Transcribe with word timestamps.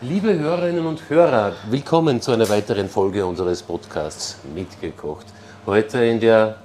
Liebe 0.00 0.38
Hörerinnen 0.38 0.86
und 0.86 1.08
Hörer, 1.08 1.52
willkommen 1.70 2.20
zu 2.20 2.32
einer 2.32 2.48
weiteren 2.48 2.88
Folge 2.88 3.24
unseres 3.24 3.62
Podcasts 3.62 4.38
Mitgekocht. 4.54 5.26
Heute 5.64 6.04
in 6.04 6.18
der 6.18 6.56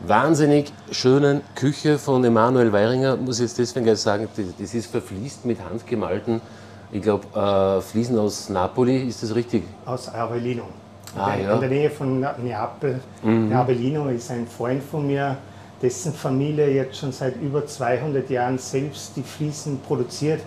wahnsinnig 0.00 0.72
schönen 0.90 1.42
Küche 1.54 1.98
von 1.98 2.24
Emanuel 2.24 2.72
Weiringer, 2.72 3.16
muss 3.16 3.40
ich 3.40 3.44
jetzt 3.44 3.58
deswegen 3.58 3.84
gleich 3.84 3.98
sagen, 3.98 4.28
das 4.58 4.74
ist 4.74 4.90
verfließt 4.90 5.44
mit 5.44 5.58
handgemalten, 5.60 6.40
ich 6.92 7.02
glaube, 7.02 7.26
äh, 7.38 7.80
Fliesen 7.82 8.18
aus 8.18 8.48
Napoli, 8.48 9.06
ist 9.06 9.22
das 9.22 9.34
richtig? 9.34 9.64
Aus 9.84 10.08
Avellino. 10.08 10.64
Ah, 11.16 11.34
in, 11.34 11.44
ja. 11.44 11.54
in 11.54 11.60
der 11.60 11.68
Nähe 11.68 11.90
von 11.90 12.20
Neapel. 12.20 13.00
Mhm. 13.22 13.52
Avellino 13.52 14.08
ist 14.08 14.30
ein 14.30 14.46
Freund 14.46 14.82
von 14.82 15.06
mir, 15.06 15.36
dessen 15.82 16.12
Familie 16.12 16.70
jetzt 16.70 16.96
schon 16.96 17.12
seit 17.12 17.40
über 17.40 17.66
200 17.66 18.28
Jahren 18.30 18.58
selbst 18.58 19.12
die 19.16 19.22
Fliesen 19.22 19.80
produziert 19.80 20.40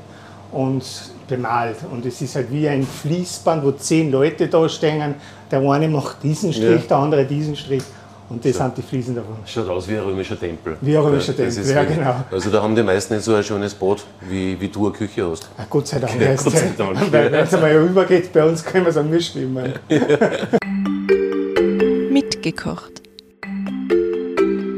und 0.52 0.84
bemalt. 1.32 1.78
Und 1.92 2.06
es 2.06 2.22
ist 2.22 2.36
halt 2.36 2.52
wie 2.52 2.68
ein 2.70 2.86
Fließband, 2.86 3.64
wo 3.64 3.72
zehn 3.72 4.12
Leute 4.12 4.48
da 4.48 4.68
stehen. 4.70 5.16
Der 5.50 5.60
eine 5.62 5.88
macht 5.88 6.18
diesen 6.24 6.54
Strich, 6.54 6.82
Ja. 6.82 6.88
der 6.90 6.98
andere 6.98 7.26
diesen 7.26 7.56
Strich. 7.56 7.82
Und 8.30 8.46
das 8.46 8.56
sind 8.56 8.78
die 8.78 8.82
Fliesen 8.82 9.16
davon. 9.16 9.36
Schaut 9.46 9.68
aus 9.68 9.90
wie 9.90 9.98
ein 9.98 10.04
römischer 10.04 10.40
Tempel. 10.40 10.78
Wie 10.80 10.96
ein 10.96 11.04
römischer 11.04 11.34
das 11.34 11.56
Tempel, 11.56 11.74
ja, 11.74 11.84
genau. 11.84 12.16
Also 12.32 12.50
da 12.50 12.62
haben 12.64 12.74
die 12.76 12.84
meisten 12.84 13.16
nicht 13.16 13.26
so 13.26 13.34
ein 13.36 13.44
schönes 13.44 13.74
Bad, 13.74 14.02
wie, 14.30 14.56
wie 14.62 14.70
du 14.70 14.86
eine 14.88 14.96
Küche 14.96 15.30
hast. 15.30 15.50
Ah, 15.58 15.64
Gott 15.70 15.88
sei 15.88 16.00
Dank. 16.00 16.14
Ja, 16.22 16.36
Gott 16.36 16.54
sei 16.54 16.72
Dank. 16.78 17.12
Wenn 17.12 17.34
es 17.34 17.54
einmal 17.54 17.74
übergeht, 17.76 18.32
bei 18.32 18.46
uns 18.46 18.64
können 18.64 18.86
wir 18.86 18.90
es 18.92 18.98
auch 18.98 19.04
mitschwimmen. 19.04 19.74
Mitgekocht. 22.10 23.02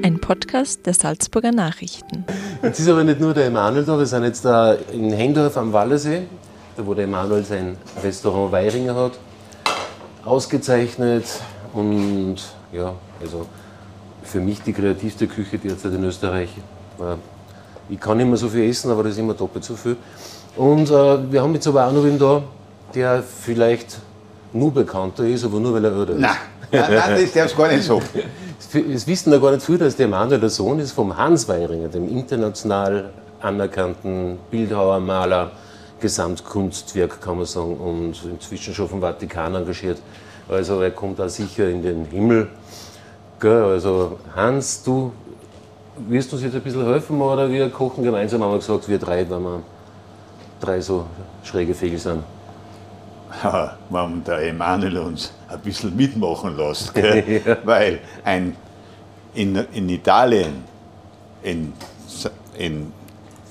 Ein 0.03 0.19
Podcast 0.19 0.85
der 0.85 0.93
Salzburger 0.95 1.51
Nachrichten. 1.51 2.25
Jetzt 2.63 2.79
ist 2.79 2.89
aber 2.89 3.03
nicht 3.03 3.19
nur 3.19 3.33
der 3.35 3.45
Emanuel 3.45 3.83
da, 3.85 3.97
wir 3.99 4.05
sind 4.05 4.23
jetzt 4.23 4.43
da 4.45 4.73
in 4.91 5.11
Hendorf 5.11 5.57
am 5.57 5.71
Wallersee, 5.73 6.23
wo 6.77 6.93
der 6.93 7.05
Emanuel 7.05 7.43
sein 7.43 7.77
Restaurant 8.03 8.51
Weiringer 8.51 8.95
hat. 8.95 9.13
Ausgezeichnet 10.25 11.25
und 11.73 12.37
ja, 12.71 12.93
also 13.21 13.45
für 14.23 14.39
mich 14.39 14.61
die 14.61 14.73
kreativste 14.73 15.27
Küche 15.27 15.57
derzeit 15.57 15.93
in 15.93 16.03
Österreich. 16.03 16.49
Ich 17.89 17.99
kann 17.99 18.17
nicht 18.17 18.27
mehr 18.27 18.37
so 18.37 18.47
viel 18.47 18.69
essen, 18.69 18.91
aber 18.91 19.03
das 19.03 19.13
ist 19.13 19.19
immer 19.19 19.33
doppelt 19.33 19.65
so 19.65 19.75
viel. 19.75 19.97
Und 20.55 20.89
äh, 20.89 21.31
wir 21.31 21.41
haben 21.41 21.53
jetzt 21.53 21.67
aber 21.67 21.87
auch 21.87 21.91
noch 21.91 22.03
wen 22.03 22.17
da, 22.17 22.43
der 22.93 23.23
vielleicht 23.23 23.97
nur 24.53 24.71
bekannter 24.71 25.25
ist, 25.25 25.43
aber 25.43 25.59
nur 25.59 25.73
weil 25.73 25.85
er 25.85 25.91
älter 25.91 26.13
ist. 26.13 26.19
Nein, 26.19 26.31
nein, 26.71 26.83
nein 26.89 27.21
das 27.21 27.33
darfst 27.33 27.57
gar 27.57 27.67
nicht 27.67 27.83
sagen. 27.83 28.03
Es 28.91 29.05
wissen 29.05 29.29
da 29.29 29.37
gar 29.37 29.51
nicht 29.51 29.63
viele, 29.63 29.77
dass 29.77 29.95
der 29.95 30.07
Emanuel 30.07 30.39
der 30.39 30.49
Sohn 30.49 30.79
ist 30.79 30.93
vom 30.93 31.15
Hans 31.15 31.47
Weiringer, 31.47 31.89
dem 31.89 32.09
international 32.09 33.11
anerkannten 33.39 34.39
Bildhauer, 34.49 34.99
Maler, 34.99 35.51
Gesamtkunstwerk, 36.03 37.21
kann 37.21 37.37
man 37.37 37.45
sagen, 37.45 37.77
und 37.77 38.21
inzwischen 38.25 38.73
schon 38.73 38.89
vom 38.89 38.99
Vatikan 38.99 39.55
engagiert. 39.55 39.99
Also 40.49 40.81
er 40.81 40.91
kommt 40.91 41.17
da 41.17 41.29
sicher 41.29 41.69
in 41.69 41.81
den 41.81 42.03
Himmel. 42.05 42.49
Gell, 43.39 43.63
also 43.63 44.19
Hans, 44.35 44.83
du 44.83 45.13
wirst 46.09 46.33
uns 46.33 46.43
jetzt 46.43 46.55
ein 46.55 46.61
bisschen 46.61 46.85
helfen 46.85 47.21
oder 47.21 47.49
wir 47.49 47.69
kochen 47.69 48.03
gemeinsam, 48.03 48.43
haben 48.43 48.51
wir 48.51 48.57
gesagt, 48.57 48.89
wir 48.89 48.99
drei, 48.99 49.29
wenn 49.29 49.43
wir 49.43 49.61
drei 50.59 50.81
so 50.81 51.05
schräge 51.43 51.73
Vögel 51.73 51.97
sind. 51.97 52.23
Ja, 53.41 53.77
wenn 53.89 54.25
der 54.25 54.39
Emanuel 54.49 54.97
uns 54.97 55.31
ein 55.47 55.59
bisschen 55.59 55.95
mitmachen 55.95 56.57
lässt. 56.57 56.93
Gell? 56.93 57.41
Weil 57.63 57.99
ein, 58.25 58.57
in, 59.33 59.55
in 59.71 59.87
Italien, 59.87 60.65
in, 61.43 61.71
in 62.57 62.91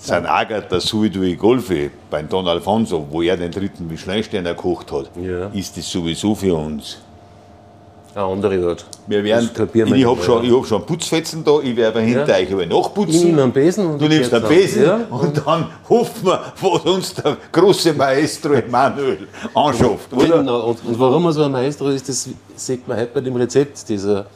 San 0.04 0.26
Agata 0.26 0.80
sui 0.80 1.08
due 1.10 1.36
Golfe, 1.36 1.90
bei 2.10 2.22
Don 2.22 2.48
Alfonso, 2.48 3.06
wo 3.08 3.22
er 3.22 3.36
den 3.36 3.52
dritten 3.52 3.86
Michelin-Stern 3.86 4.44
erkocht 4.46 4.90
hat, 4.90 5.10
Ja. 5.16 5.46
ist 5.54 5.76
das 5.76 5.88
sowieso 5.88 6.34
für 6.34 6.56
uns. 6.56 6.98
Eine 8.12 8.24
andere 8.24 8.68
Art. 8.68 8.84
Wir 9.06 9.22
werden, 9.22 9.48
Das 9.54 9.68
ich 9.74 10.04
habe 10.04 10.20
schon, 10.22 10.44
ich 10.44 10.52
hab 10.52 10.66
schon 10.66 10.84
Putzfetzen 10.84 11.44
da, 11.44 11.60
ich 11.62 11.76
werde 11.76 12.00
hinter 12.00 12.26
Ja. 12.28 12.34
euch 12.44 12.52
aber 12.52 12.62
Ich 12.64 12.68
nachputzen. 12.68 13.24
nehme 13.26 13.42
einen 13.44 13.52
Besen 13.52 13.86
und 13.86 14.02
Du 14.02 14.08
nimmst 14.08 14.30
Kerzen. 14.30 14.48
Besen 14.48 14.84
Ja. 14.84 15.00
und 15.08 15.40
dann 15.46 15.66
hoffen 15.88 16.26
wir, 16.26 16.52
was 16.60 16.82
uns 16.82 17.14
der 17.14 17.36
große 17.52 17.92
Maestro 17.94 18.54
Emanuel 18.54 19.28
anschafft, 19.54 20.12
oder? 20.12 20.38
Genau. 20.38 20.66
Und, 20.70 20.84
und 20.84 20.98
warum 20.98 21.24
er 21.26 21.32
so 21.32 21.44
ein 21.44 21.52
Maestro 21.52 21.88
ist, 21.90 22.08
das 22.08 22.28
sieht 22.56 22.88
man 22.88 22.98
heute 22.98 23.12
bei 23.14 23.20
dem 23.20 23.36
Rezept, 23.36 23.88
das 23.88 24.04
er 24.04 24.26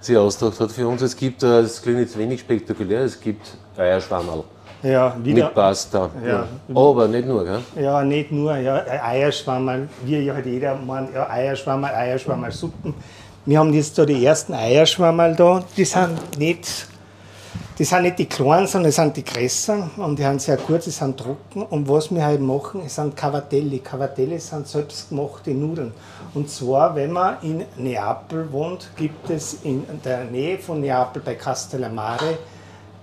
sich 0.00 0.16
ausgedacht 0.16 0.58
hat 0.60 0.72
für 0.72 0.88
uns. 0.88 1.02
Es 1.02 1.14
gibt, 1.14 1.42
äh, 1.42 1.60
es 1.60 1.80
klingt 1.82 2.00
jetzt 2.00 2.18
wenig 2.18 2.40
spektakulär, 2.40 3.02
es 3.02 3.20
gibt 3.20 3.46
Eierschwammerl 3.76 4.44
Ja, 4.84 5.16
wieder. 5.22 5.46
mit 5.46 5.54
Pasta. 5.54 6.10
Ja. 6.26 6.46
Aber 6.74 7.08
nicht 7.08 7.26
nur, 7.26 7.42
gell? 7.42 7.60
Ja, 7.82 8.04
nicht 8.04 8.30
nur, 8.30 8.54
ja, 8.58 8.84
Eierschwammerl, 9.02 9.88
wie 10.04 10.30
halt 10.30 10.44
jeder 10.44 10.74
meint, 10.74 11.14
ja, 11.14 11.28
Eierschwammerl, 11.28 11.94
Eierschwammerl, 11.94 12.52
Suppen. 12.52 12.94
Wir 13.46 13.58
haben 13.58 13.72
jetzt 13.72 13.96
da 13.96 14.04
die 14.04 14.24
ersten 14.24 14.52
Eierschwammerl 14.52 15.34
da, 15.36 15.64
die 15.74 15.86
sind 15.86 16.38
nicht, 16.38 16.86
die 17.78 17.84
sind 17.84 18.02
nicht 18.02 18.18
die 18.18 18.26
kleinen, 18.26 18.66
sondern 18.66 18.88
das 18.90 18.96
sind 18.96 19.16
die 19.16 19.24
größeren 19.24 19.90
und 19.96 20.18
die 20.18 20.22
sind 20.22 20.42
sehr 20.42 20.58
kurz, 20.58 20.84
die 20.84 20.90
sind 20.90 21.18
trocken. 21.18 21.62
Und 21.62 21.88
was 21.88 22.14
wir 22.14 22.24
halt 22.24 22.42
machen, 22.42 22.82
es 22.84 22.94
sind 22.94 23.16
Cavatelli. 23.16 23.78
Cavatelli 23.78 24.38
sind 24.38 24.68
selbstgemachte 24.68 25.52
Nudeln. 25.52 25.92
Und 26.34 26.50
zwar, 26.50 26.94
wenn 26.94 27.12
man 27.12 27.36
in 27.40 27.64
Neapel 27.78 28.52
wohnt, 28.52 28.90
gibt 28.96 29.30
es 29.30 29.58
in 29.62 29.84
der 30.04 30.24
Nähe 30.24 30.58
von 30.58 30.80
Neapel 30.80 31.22
bei 31.24 31.36
Castellammare 31.36 32.36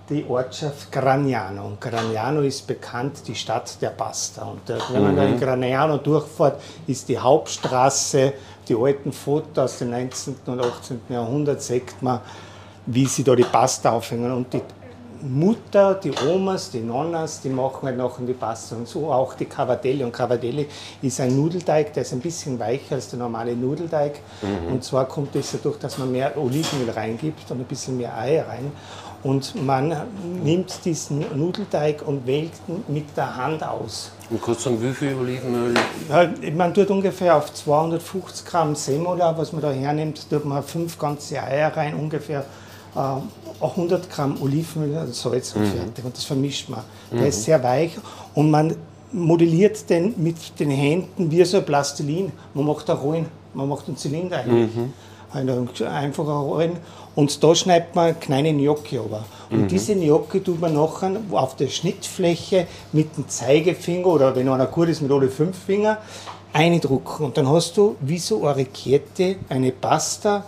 die 0.08 0.24
Ortschaft 0.28 0.90
Gragnano. 0.90 1.66
Und 1.66 1.80
Gragnano 1.80 2.40
ist 2.40 2.66
bekannt, 2.66 3.26
die 3.26 3.34
Stadt 3.34 3.80
der 3.80 3.90
Pasta. 3.90 4.44
Und 4.44 4.68
äh, 4.68 4.78
wenn 4.90 5.02
man 5.02 5.16
da 5.16 5.24
in 5.24 5.38
Gragnano 5.38 5.98
durchfährt, 5.98 6.60
ist 6.86 7.08
die 7.08 7.18
Hauptstraße, 7.18 8.32
die 8.68 8.74
alten 8.74 9.12
Fotos 9.12 9.58
aus 9.58 9.78
dem 9.78 9.90
19. 9.90 10.36
und 10.46 10.60
18. 10.60 11.00
Jahrhundert, 11.08 11.62
sagt 11.62 12.02
man, 12.02 12.20
wie 12.86 13.06
sie 13.06 13.24
da 13.24 13.34
die 13.34 13.44
Pasta 13.44 13.92
aufhängen. 13.92 14.32
Und 14.32 14.52
die 14.52 14.62
Mutter, 15.22 15.94
die 15.94 16.12
Omas, 16.26 16.70
die 16.70 16.80
Nonnas, 16.80 17.40
die 17.40 17.48
machen 17.48 17.86
halt 17.86 17.96
nachher 17.96 18.24
die 18.26 18.32
Pasta. 18.32 18.76
Und 18.76 18.88
so 18.88 19.12
auch 19.12 19.34
die 19.34 19.44
Cavatelli. 19.44 20.04
Und 20.04 20.12
Cavatelli 20.12 20.66
ist 21.00 21.20
ein 21.20 21.36
Nudelteig, 21.36 21.92
der 21.92 22.02
ist 22.02 22.12
ein 22.12 22.20
bisschen 22.20 22.58
weicher 22.58 22.96
als 22.96 23.08
der 23.08 23.18
normale 23.18 23.54
Nudelteig. 23.54 24.20
Und 24.70 24.84
zwar 24.84 25.06
kommt 25.06 25.34
das 25.34 25.52
dadurch, 25.52 25.78
dass 25.78 25.98
man 25.98 26.10
mehr 26.10 26.36
Olivenöl 26.36 26.90
reingibt 26.90 27.50
und 27.50 27.60
ein 27.60 27.64
bisschen 27.64 27.96
mehr 27.96 28.16
Eier 28.16 28.48
rein. 28.48 28.72
Und 29.22 29.54
man 29.64 29.94
nimmt 30.42 30.84
diesen 30.84 31.24
Nudelteig 31.38 32.02
und 32.04 32.26
wählt 32.26 32.50
ihn 32.66 32.82
mit 32.88 33.16
der 33.16 33.36
Hand 33.36 33.62
aus. 33.62 34.10
Und 34.28 34.44
du 34.44 34.54
sagen, 34.54 34.82
wie 34.82 34.92
viel 34.92 35.14
Olivenöl? 35.14 35.74
Man 36.56 36.74
tut 36.74 36.90
ungefähr 36.90 37.36
auf 37.36 37.52
250 37.54 38.44
Gramm 38.44 38.74
Semola, 38.74 39.36
was 39.38 39.52
man 39.52 39.62
da 39.62 39.70
hernimmt, 39.70 40.28
tut 40.28 40.44
man 40.44 40.62
fünf 40.64 40.98
ganze 40.98 41.40
Eier 41.40 41.76
rein, 41.76 41.94
ungefähr 41.94 42.44
äh, 42.94 43.64
100 43.64 44.10
Gramm 44.10 44.36
Olivenöl, 44.40 44.96
also 44.96 45.12
Salz 45.12 45.54
und 45.54 45.66
fertig. 45.66 46.04
Und 46.04 46.16
das 46.16 46.24
vermischt 46.24 46.68
man. 46.68 46.80
Der 47.12 47.28
ist 47.28 47.44
sehr 47.44 47.62
weich 47.62 47.92
und 48.34 48.50
man 48.50 48.74
modelliert 49.12 49.88
den 49.90 50.14
mit 50.16 50.58
den 50.58 50.70
Händen 50.70 51.30
wie 51.30 51.44
so 51.44 51.58
ein 51.58 51.64
Plastilin. 51.64 52.32
Man 52.54 52.66
macht 52.66 52.88
da 52.88 52.94
Rollen, 52.94 53.26
man 53.54 53.68
macht 53.68 53.86
einen 53.88 53.96
Zylinder 53.96 54.38
ein. 54.38 54.92
Eine 55.34 55.66
einfache 55.90 56.30
Rollen. 56.30 56.76
Und 57.14 57.42
da 57.42 57.54
schneidet 57.54 57.94
man 57.94 58.18
kleine 58.20 58.52
Gnocchi 58.52 58.96
runter. 58.98 59.24
Und 59.50 59.70
diese 59.70 59.94
Gnocchi 59.94 60.40
tut 60.40 60.60
man 60.60 60.74
nachher 60.74 61.12
auf 61.30 61.56
der 61.56 61.68
Schnittfläche 61.68 62.66
mit 62.92 63.16
dem 63.16 63.28
Zeigefinger 63.28 64.06
oder 64.06 64.34
wenn 64.34 64.48
einer 64.48 64.66
gut 64.66 64.88
ist 64.88 65.00
mit 65.02 65.10
alle 65.10 65.28
fünf 65.28 65.56
Finger 65.58 65.98
eindrucken. 66.52 67.24
Und 67.24 67.36
dann 67.36 67.48
hast 67.48 67.76
du 67.76 67.96
wie 68.00 68.18
so 68.18 68.46
eine 68.46 68.64
Kette, 68.66 69.36
eine 69.48 69.72
Pasta, 69.72 70.44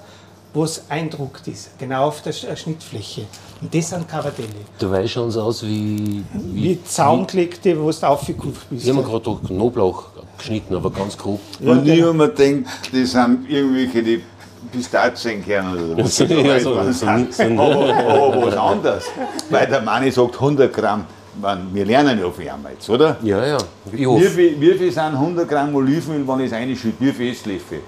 wo 0.54 0.64
es 0.64 0.82
eindruckt 0.88 1.46
ist, 1.48 1.76
genau 1.78 2.06
auf 2.06 2.22
der 2.22 2.32
äh, 2.32 2.56
Schnittfläche. 2.56 3.22
Und 3.60 3.74
das 3.74 3.90
sind 3.90 4.08
Cavatelli. 4.08 4.48
Du 4.78 4.90
weißt 4.90 5.12
schon 5.12 5.30
so 5.30 5.42
aus 5.42 5.62
wie. 5.64 6.22
Wie 6.32 6.82
Zaumgelegte, 6.84 7.78
wo 7.80 7.90
du 7.90 8.06
aufgekauft 8.06 8.66
bist. 8.70 8.84
Ich 8.84 8.90
habe 8.90 9.00
mir 9.02 9.04
gerade 9.08 9.24
doch 9.24 9.42
Knoblauch 9.42 10.04
geschnitten, 10.38 10.74
aber 10.76 10.90
ganz 10.90 11.18
grob. 11.18 11.40
Und 11.60 11.86
ich 11.86 12.00
habe 12.02 12.14
mir 12.14 12.28
gedacht, 12.30 12.72
das 12.92 13.10
sind 13.10 13.50
irgendwelche 13.50 14.02
die 14.02 14.22
Pistazienkerne 14.72 15.92
oder 15.94 16.04
was 16.04 16.16
das 16.18 16.28
Ja, 16.30 16.60
so- 16.60 16.72
immer 16.72 16.92
so- 16.92 16.92
sind. 16.92 17.34
so- 17.34 17.42
aber, 17.42 17.94
aber 17.94 18.46
was 18.46 18.56
anderes. 18.56 19.04
Weil 19.50 19.66
der 19.66 19.82
Manni 19.82 20.10
sagt 20.10 20.34
100 20.34 20.72
Gramm. 20.72 21.04
Man, 21.40 21.74
wir 21.74 21.84
lernen 21.84 22.16
ja 22.20 22.30
von 22.30 22.44
ihm 22.44 22.50
jetzt, 22.72 22.88
oder? 22.88 23.16
Ja, 23.22 23.44
ja. 23.44 23.58
Ich 23.92 23.92
Wie 24.06 24.20
viel, 24.20 24.60
wie 24.60 24.74
viel 24.78 24.92
sind 24.92 25.02
100 25.16 25.48
Gramm 25.48 25.74
Olivenöl, 25.74 26.22
wenn 26.28 26.38
ich 26.40 26.46
es 26.46 26.52
reinschütte? 26.52 26.94
Wie 27.00 27.10
viel 27.10 27.32
Esslöffel? 27.32 27.80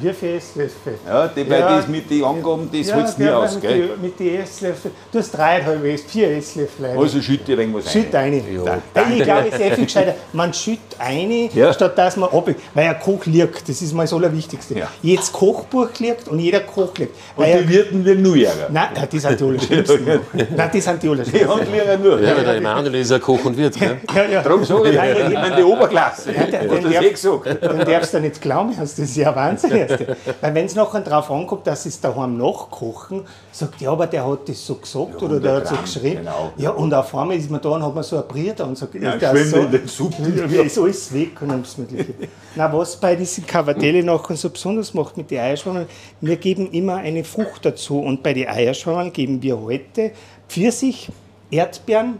Wie 0.00 0.12
viel 0.12 0.36
Esslöffel? 0.36 0.98
Ja, 1.06 1.28
die, 1.28 1.44
bei 1.44 1.58
das 1.60 1.88
mit 1.88 2.10
den 2.10 2.24
Angaben, 2.24 2.68
das 2.72 2.86
ja, 2.88 2.96
holst 2.96 3.18
du 3.18 3.22
nie 3.22 3.28
aus, 3.30 3.54
mit 3.54 3.62
gell? 3.62 3.88
Die, 3.96 4.02
mit 4.02 4.18
den 4.20 4.34
Esslöffel. 4.42 4.90
Du 5.12 5.18
hast 5.18 5.30
dreieinhalb 5.32 5.84
Ess, 5.84 6.02
vier 6.06 6.30
Esslöffel 6.36 6.86
rein. 6.86 6.98
Also 6.98 7.20
schütte 7.20 7.52
ich 7.52 7.58
irgendwas 7.58 7.90
Schütt 7.92 8.12
rein. 8.14 8.32
rein. 8.32 8.44
Ja. 8.64 9.02
Ich 9.16 9.22
glaube, 9.22 9.48
es 9.48 9.54
ist 9.54 9.60
eh 9.60 9.70
viel 9.74 9.84
gescheiter. 9.84 10.14
Man 10.32 10.52
schütt 10.54 10.78
rein, 10.98 11.48
Ja. 11.54 11.72
statt 11.72 11.96
dass 11.98 12.16
man 12.16 12.30
ab. 12.30 12.48
Weil 12.74 12.88
ein 12.88 13.00
Koch 13.00 13.24
liegt, 13.26 13.68
das 13.68 13.82
ist 13.82 13.92
mal 13.92 14.02
das 14.04 14.12
Allerwichtigste. 14.12 14.78
Ja. 14.78 14.88
Jedes 15.02 15.30
Kochbuch 15.32 15.88
liegt 15.98 16.28
und 16.28 16.38
jeder 16.38 16.60
Koch 16.60 16.96
liegt. 16.98 17.14
Und 17.36 17.44
Weil 17.44 17.62
die 17.64 17.68
Wirten 17.68 18.04
werden 18.04 18.22
nur 18.22 18.36
ärger. 18.36 18.68
Nein, 18.70 18.88
nein, 18.94 19.08
die 19.10 19.18
sind 19.18 19.40
die 19.40 19.44
Allerschlimmsten. 19.44 20.04
Nein, 20.56 20.70
die 20.72 20.80
sind 20.80 21.02
die 21.02 21.06
Die 21.06 21.12
Allerschlimmsten. 21.12 21.50
Handlehrer 21.50 21.96
nur. 21.98 22.20
Ja, 22.20 22.36
weil 22.36 22.44
der 22.44 22.54
Emanuel 22.56 22.94
ist 22.96 23.10
ja 23.10 23.18
Koch 23.18 23.44
und 23.44 23.56
Wirt. 23.56 23.78
Gell? 23.78 23.98
Ja, 24.14 24.24
ja. 24.24 24.42
Darum 24.42 24.64
sage 24.64 24.88
ich, 24.90 24.94
ich 24.94 25.34
meine 25.34 25.56
die 25.56 25.62
Oberklasse. 25.62 26.32
Ja, 26.32 26.44
den 26.44 26.68
das 26.68 27.22
darf- 27.22 27.46
eh? 27.46 27.54
Dann 27.60 27.78
darfst 27.84 28.14
du 28.14 28.20
nicht 28.20 28.40
glauben, 28.40 28.74
das 28.78 28.98
ist 28.98 29.16
ja 29.16 29.34
Wahnsinn. 29.34 29.63
Erst. 29.70 30.04
Weil 30.40 30.54
wenn 30.54 30.66
es 30.66 30.74
nachher 30.74 31.00
drauf 31.00 31.30
ankommt, 31.30 31.66
dass 31.66 31.82
sie 31.84 31.88
es 31.90 32.00
daheim 32.00 32.36
nachkochen, 32.36 33.22
sagt 33.52 33.80
ja, 33.80 33.90
aber 33.92 34.06
der 34.06 34.26
hat 34.26 34.48
das 34.48 34.64
so 34.66 34.74
gesagt 34.76 35.22
oder 35.22 35.40
der 35.40 35.56
hat 35.56 35.66
so 35.68 35.74
100 35.74 35.76
Gramm, 35.76 35.84
geschrieben. 35.84 36.16
genau. 36.18 36.52
Ja, 36.56 36.70
und 36.70 36.92
auf 36.94 37.14
einmal 37.14 37.36
ist 37.36 37.50
man 37.50 37.60
da 37.60 37.68
und 37.70 37.82
hat 37.82 37.94
man 37.94 38.04
so 38.04 38.16
ein 38.16 38.28
Brier 38.28 38.54
da 38.54 38.64
und 38.64 38.76
sagt, 38.78 38.94
Ja, 38.94 39.12
ist 39.12 39.22
das 39.22 39.50
so? 39.50 39.56
in 39.58 39.70
den 39.70 39.86
Suppen. 39.88 40.50
Ja, 40.52 40.62
ist 40.62 40.78
alles 40.78 41.12
weg 41.12 41.40
und 41.42 41.50
alles 41.50 41.78
Mögliche. 41.78 42.14
Na, 42.56 42.72
was 42.72 42.96
bei 42.96 43.16
diesen 43.16 43.46
Cavatelli 43.46 44.02
nachher 44.02 44.36
so 44.36 44.50
besonders 44.50 44.94
macht 44.94 45.16
mit 45.16 45.30
den 45.30 45.40
Eierschwammeln, 45.40 45.86
wir 46.20 46.36
geben 46.36 46.70
immer 46.70 46.96
eine 46.96 47.24
Frucht 47.24 47.64
dazu 47.64 48.00
und 48.00 48.22
bei 48.22 48.32
den 48.32 48.48
Eierschwammeln 48.48 49.12
geben 49.12 49.42
wir 49.42 49.60
heute 49.60 50.12
Pfirsich, 50.48 51.08
Erdbeeren, 51.50 52.18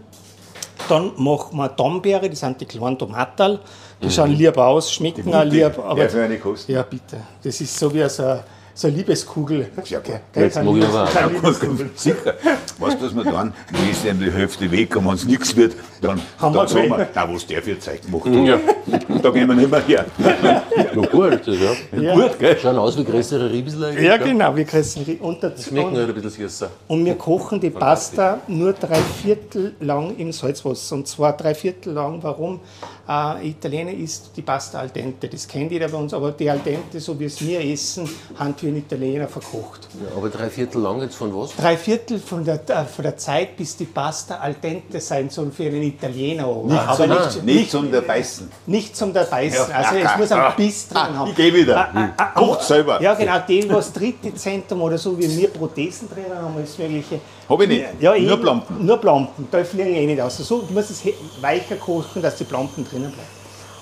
dann 0.89 1.13
machen 1.17 1.57
wir 1.57 1.69
Dombeere, 1.69 2.29
das 2.29 2.41
sind 2.41 2.61
die 2.61 2.67
kleinen 2.67 2.99
Tomaten. 2.99 3.59
Die 4.03 4.11
schauen 4.11 4.33
lieb 4.33 4.57
aus, 4.59 4.93
schmecken 4.93 5.33
auch 5.35 5.45
lieb. 5.45 5.79
Aber 5.79 6.03
Ja, 6.03 6.09
für 6.09 6.23
eine 6.23 6.39
Kosten. 6.39 6.73
ja, 6.73 6.83
bitte. 6.83 7.17
Das 7.43 7.61
ist 7.61 7.79
so 7.79 7.93
wie 7.95 8.07
so 8.09 8.23
eine, 8.23 8.45
so 8.77 8.89
eine 8.89 8.97
Liebeskugel. 8.97 9.69
Sehr 9.85 10.01
gut. 10.01 10.15
Jetzt 10.35 10.63
mag 10.63 10.77
ich 10.77 10.85
aber. 10.85 11.05
Keine 11.07 11.33
Ja, 11.33 11.41
Liebeskugel. 11.41 11.91
sicher. 11.95 12.35
Weißt 12.79 13.01
du, 13.01 13.07
was 13.07 13.15
wir 13.15 13.25
dann? 13.33 13.55
Wir 13.71 13.91
ist 13.93 14.05
ihm 14.05 14.19
die 14.19 14.33
Hälfte 14.33 14.69
weg 14.71 14.97
und 14.97 15.07
wenn 15.07 15.15
es 15.15 15.25
nichts 15.25 15.55
wird, 15.57 15.75
dann, 16.03 16.21
Haben 16.39 16.55
dann 16.55 16.65
wir 16.65 16.69
sagen 16.69 16.89
wir, 16.91 17.09
na, 17.15 17.33
was 17.33 17.47
der 17.47 17.63
für 17.63 17.79
Zeug 17.79 18.03
gemacht 18.03 18.25
hat. 18.27 19.23
Da 19.25 19.31
gehen 19.31 19.47
wir 19.49 19.55
nicht 19.55 19.71
mehr 19.71 19.81
her. 19.87 20.05
Ja, 20.19 21.03
gut, 21.07 21.47
ja. 21.47 22.01
Ja. 22.01 22.15
Gut, 22.15 22.37
gell? 22.41 22.59
Schauen 22.61 22.77
aus 22.77 22.99
wie 22.99 23.05
größere 23.05 23.49
Riebsel 23.49 23.85
eigentlich. 23.85 24.05
Ja, 24.07 24.17
genau, 24.17 24.57
wir 24.57 24.65
kriegen 24.65 25.19
und 25.21 25.41
dazu. 25.41 25.69
Schmecken 25.71 25.97
halt 25.97 26.09
ein 26.09 26.15
bisschen 26.21 26.31
süßer. 26.49 26.69
Und 26.89 27.05
wir 27.05 27.15
kochen 27.15 27.61
die 27.61 27.71
Pasta 27.71 28.41
nur 28.49 28.73
drei 28.73 28.99
Viertel 29.23 29.75
lang 29.79 30.17
im 30.19 30.33
Salzwasser. 30.33 30.97
Und 30.97 31.07
zwar 31.07 31.37
drei 31.37 31.55
Viertel 31.55 31.93
lang. 31.93 32.19
Warum? 32.23 32.59
Äh, 33.09 33.49
Italiener 33.49 33.93
isst 33.93 34.31
die 34.37 34.43
Pasta 34.43 34.79
al 34.79 34.89
dente. 34.89 35.29
Das 35.29 35.47
kennt 35.47 35.73
jeder 35.73 35.89
bei 35.89 35.99
uns. 35.99 36.15
Aber 36.15 36.33
die 36.33 36.49
al 36.49 36.59
dente, 36.59 37.01
so 37.01 37.19
wie 37.19 37.25
es 37.25 37.41
wir 37.41 37.61
essen, 37.61 38.09
haben 38.37 38.55
wir 38.61 38.69
in 38.71 38.77
Italiener 38.77 39.29
verkocht. 39.29 39.89
Ja, 39.95 40.17
aber 40.17 40.29
drei 40.29 40.49
Viertel 40.49 40.81
lang 40.81 41.01
jetzt 41.03 41.17
von 41.17 41.35
was? 41.35 41.55
Drei 41.57 41.77
Viertel 41.77 42.19
von 42.19 42.45
der, 42.45 42.61
äh, 42.69 42.85
von 42.85 43.03
der 43.03 43.17
Zeit, 43.17 43.57
bis 43.57 43.77
die 43.77 43.85
Pasta 43.85 44.37
al 44.37 44.55
dente 44.55 45.01
sein 45.01 45.29
soll 45.31 45.51
für 45.51 45.65
einen 45.65 45.83
Italiener. 45.83 46.47
Nicht, 46.65 46.79
aber 46.79 47.31
zum, 47.31 47.45
nicht, 47.45 47.45
nicht 47.45 47.71
zum 47.71 47.91
der 47.93 48.01
Beißen. 48.01 48.51
nicht 48.67 48.97
zum 48.97 49.13
Dabeißen. 49.13 49.69
Ja. 49.69 49.77
Also 49.77 49.97
es 49.97 50.17
muss 50.19 50.33
ein 50.33 50.53
Biss 50.57 50.89
drin 50.89 50.97
ah, 50.97 51.15
haben. 51.19 51.31
ich 51.31 51.37
geh 51.37 51.53
wieder. 51.53 51.77
Ah, 51.77 51.91
ah, 51.95 52.11
ah, 52.17 52.25
Kocht 52.35 52.63
selber. 52.63 53.01
Ja, 53.01 53.15
genau, 53.15 53.39
dem, 53.47 53.71
was 53.71 53.93
dritte 53.93 54.35
Zentrum 54.35 54.83
oder 54.83 54.99
so, 54.99 55.19
wie 55.19 55.37
wir 55.37 55.49
Prothesen 55.49 56.09
drin 56.09 56.25
haben, 56.35 56.57
alles 56.57 56.79
Mögliche. 56.79 57.21
Hab 57.49 57.61
ich 57.61 57.69
nicht. 57.69 57.85
Ja, 58.01 58.17
Nur 58.17 58.41
Plomben. 58.41 58.87
Nur 58.87 58.97
Plomben, 58.99 59.49
da 59.51 59.63
fliegen 59.65 59.95
eh 59.95 60.07
nicht 60.07 60.21
aus. 60.21 60.39
So, 60.39 60.63
du 60.63 60.73
musst 60.73 60.91
es 60.91 61.01
he- 61.01 61.15
weicher 61.41 61.77
kochen, 61.77 62.23
dass 62.23 62.37
die 62.37 62.45
Plomben 62.45 62.85
drinnen 62.89 63.11
bleiben. 63.13 63.29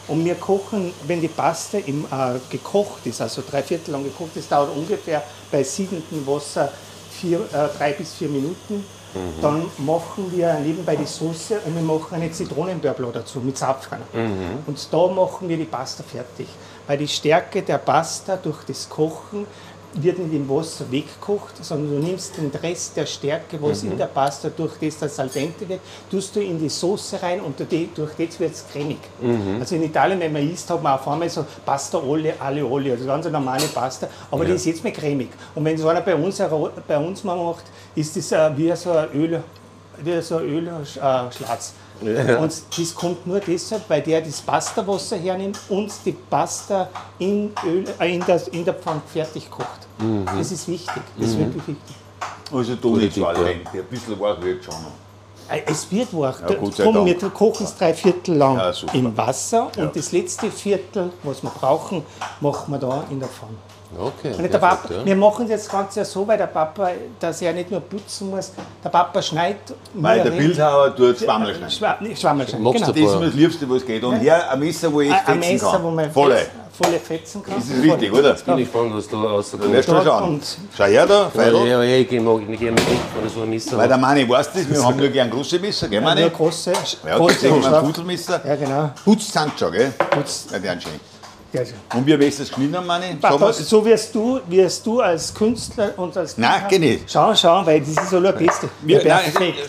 Und 0.08 0.24
wir 0.24 0.34
kochen, 0.34 0.92
wenn 1.06 1.20
die 1.20 1.28
Paste 1.28 1.78
im, 1.78 2.04
äh, 2.06 2.38
gekocht 2.50 3.06
ist, 3.06 3.20
also 3.20 3.42
drei 3.48 3.62
Viertel 3.62 3.92
lang 3.92 4.02
gekocht 4.02 4.34
ist, 4.36 4.50
dauert 4.50 4.74
ungefähr 4.76 5.22
bei 5.50 5.62
siedendem 5.62 6.26
Wasser 6.26 6.70
vier, 7.20 7.38
äh, 7.52 7.68
drei 7.78 7.92
bis 7.92 8.14
vier 8.14 8.28
Minuten. 8.28 8.84
Dann 9.42 9.66
machen 9.76 10.32
wir 10.34 10.54
nebenbei 10.54 10.96
die 10.96 11.04
Soße 11.04 11.60
und 11.66 11.74
wir 11.74 11.82
machen 11.82 12.14
eine 12.14 12.32
Zitronenbörbel 12.32 13.10
dazu 13.12 13.40
mit 13.40 13.58
Safran. 13.58 14.00
Und 14.66 14.88
da 14.90 15.06
machen 15.08 15.50
wir 15.50 15.58
die 15.58 15.66
Pasta 15.66 16.02
fertig. 16.02 16.46
Weil 16.86 16.96
die 16.96 17.06
Stärke 17.08 17.60
der 17.60 17.76
Pasta 17.76 18.36
durch 18.36 18.64
das 18.66 18.88
Kochen 18.88 19.46
wird 19.94 20.18
nicht 20.18 20.32
im 20.34 20.48
Wasser 20.48 20.90
weggekocht, 20.90 21.62
sondern 21.64 22.00
du 22.00 22.06
nimmst 22.06 22.36
den 22.36 22.50
Rest 22.62 22.96
der 22.96 23.06
Stärke, 23.06 23.60
was 23.60 23.82
in 23.82 23.96
der 23.98 24.06
Pasta 24.06 24.48
durch 24.48 24.72
das 24.80 24.98
das 24.98 25.18
al 25.18 25.28
dente 25.28 25.68
wird, 25.68 25.80
tust 26.10 26.34
du 26.34 26.40
in 26.40 26.58
die 26.58 26.68
Soße 26.68 27.22
rein 27.22 27.40
und 27.40 27.58
durch 27.60 27.88
das 28.18 28.40
wird 28.40 28.52
es 28.52 28.64
cremig. 28.72 28.98
Also 29.60 29.74
in 29.74 29.82
Italien, 29.82 30.18
wenn 30.20 30.32
man 30.32 30.50
isst, 30.50 30.70
hat 30.70 30.82
man 30.82 30.94
auf 30.94 31.06
einmal 31.06 31.28
so 31.28 31.44
Pasta 31.64 31.98
alle, 31.98 32.34
alle 32.40 32.64
Olio, 32.64 32.94
also 32.94 33.06
ganz 33.06 33.26
eine 33.26 33.32
normale 33.38 33.66
Pasta, 33.66 34.08
aber 34.30 34.44
die 34.44 34.52
ist 34.52 34.64
jetzt 34.66 34.82
mehr 34.82 34.92
cremig. 34.92 35.28
Und 35.54 35.64
wenn 35.64 35.76
so 35.76 35.88
einer 35.88 36.00
bei 36.00 36.14
uns, 36.14 36.40
bei 36.88 36.98
uns 36.98 37.22
mal 37.24 37.36
macht, 37.36 37.64
ist 37.94 38.16
das 38.16 38.32
äh, 38.32 38.50
wie 38.56 38.74
so 38.74 38.92
ein 38.92 39.08
Öl, 39.14 39.42
wie 40.02 40.22
so 40.22 40.36
ein 40.36 40.44
Ölschlatz. 40.44 41.74
Und 42.02 42.62
das 42.78 42.94
kommt 42.94 43.26
nur 43.26 43.40
deshalb, 43.40 43.88
weil 43.88 44.02
der 44.02 44.20
das 44.20 44.40
Pastawasser 44.40 45.16
hernimmt 45.16 45.58
und 45.68 45.90
die 46.04 46.12
Pasta 46.12 46.88
in, 47.18 47.52
Öl, 47.64 47.84
äh, 47.98 48.14
in, 48.14 48.24
der, 48.24 48.40
in 48.52 48.64
der 48.64 48.74
Pfanne 48.74 49.02
fertig 49.06 49.50
kocht. 49.50 49.86
Das 50.36 50.50
ist 50.50 50.66
wichtig, 50.68 51.02
das 51.18 51.28
ist 51.28 51.38
wirklich 51.38 51.68
wichtig. 51.68 51.96
Also 52.52 52.74
du 52.76 52.96
nicht 52.96 53.14
so. 53.14 53.26
Ein 53.26 53.60
bisschen 53.90 54.20
wach 54.20 54.40
wird 54.42 54.64
schon 54.64 54.74
noch. 54.74 54.92
Äh, 55.54 55.62
Es 55.66 55.90
wird 55.90 56.12
wach. 56.12 56.40
Ja, 56.40 56.46
Drum, 56.56 57.04
wir 57.06 57.18
kochen 57.30 57.64
es 57.64 57.76
drei 57.76 57.94
Viertel 57.94 58.36
lang 58.36 58.56
Ja, 58.56 58.72
im 58.92 59.16
Wasser 59.16 59.70
Ja. 59.76 59.84
und 59.84 59.96
das 59.96 60.12
letzte 60.12 60.50
Viertel, 60.50 61.10
was 61.22 61.42
wir 61.42 61.50
brauchen, 61.50 62.04
machen 62.40 62.72
wir 62.72 62.78
da 62.78 63.04
in 63.10 63.20
der 63.20 63.28
Pfanne. 63.28 63.54
Okay. 63.98 64.32
Und 64.38 64.50
der 64.52 64.58
Papa, 64.58 64.88
ja. 64.92 65.04
Wir 65.04 65.16
machen 65.16 65.48
das 65.48 65.68
Ganze 65.68 66.00
ja 66.00 66.04
so, 66.04 66.26
weil 66.26 66.38
der 66.38 66.46
Papa, 66.46 66.90
dass 67.20 67.42
er 67.42 67.52
nicht 67.52 67.70
nur 67.70 67.80
putzen 67.80 68.30
muss, 68.30 68.52
der 68.82 68.88
Papa 68.88 69.20
schneidet. 69.20 69.74
Weil 69.94 70.22
der 70.22 70.30
Bildhauer 70.30 70.94
tut 70.96 71.18
Schwammel 71.18 71.54
schneiden. 71.54 71.70
Schwa 71.70 71.98
Schwammel 72.16 72.48
schneiden. 72.48 72.64
Genau. 72.72 72.78
Das 72.86 72.96
ist 72.96 73.18
mir 73.20 73.26
das 73.26 73.34
Liebste, 73.34 73.68
was 73.70 73.84
geht. 73.84 74.02
Und 74.04 74.18
hier 74.20 74.50
ein 74.50 74.58
Messer, 74.60 74.92
wo 74.92 75.00
ich 75.02 75.10
echt 75.10 75.28
Ein 75.28 75.40
fetzen 75.42 75.52
Messer, 75.52 75.70
kann. 75.72 75.82
wo 75.84 75.90
man 75.90 76.10
Volle. 76.10 76.36
fetzen- 76.36 76.50
volle 76.72 76.98
fetzen 76.98 77.42
kann. 77.42 77.54
Das 77.56 77.64
ist 77.68 77.82
richtig, 77.82 78.12
oder? 78.12 78.32
Bin 78.32 78.58
ich 78.58 78.64
gespannt, 78.72 78.92
was 78.94 79.08
da 79.08 79.16
rauskommt. 79.18 79.72
Lässt 79.72 79.88
du 79.90 80.02
schauen. 80.02 80.22
und- 80.24 80.56
Schau 80.74 80.84
her 80.84 81.06
da, 81.06 81.14
Ja, 81.24 81.28
Feidel. 81.30 81.66
ja, 81.66 81.82
ja, 81.82 81.96
ich 81.98 82.08
gehe 82.08 82.20
mag 82.20 82.48
nicht 82.48 82.60
gerne 82.60 82.72
mit, 82.72 83.30
so 83.34 83.42
ein 83.42 83.50
Messer 83.50 83.76
Weil 83.76 83.88
der 83.88 83.98
Mani 83.98 84.26
weiß 84.28 84.52
das, 84.54 84.68
wir 84.70 84.82
haben 84.82 84.96
nur 84.96 85.08
gern 85.08 85.28
große 85.30 85.58
Messer, 85.58 85.88
gell, 85.88 86.02
Ja, 91.52 91.60
wir 91.60 91.64
genau. 91.66 91.76
Schon. 91.90 92.00
Und 92.00 92.06
wie 92.06 92.18
wirst 92.18 92.38
du 92.38 92.42
das 92.42 92.48
geschnitten? 92.50 92.74
Sagen 92.74 93.18
Papa, 93.20 93.52
so 93.52 93.84
wirst 93.84 94.14
du, 94.14 94.40
wirst 94.48 94.86
du 94.86 95.00
als 95.00 95.34
Künstler 95.34 95.90
und 95.98 96.16
als 96.16 96.38
Nein, 96.38 96.50
Bildhauer- 96.62 96.68
geh 96.70 96.78
nicht. 96.78 97.10
Schau, 97.10 97.34
schau, 97.34 97.66
weil 97.66 97.80
das 97.80 97.88
ist 97.90 98.08
so 98.10 98.20
der 98.20 98.32
Beste. 98.32 98.68
Wir, 98.82 99.04
nein, 99.04 99.20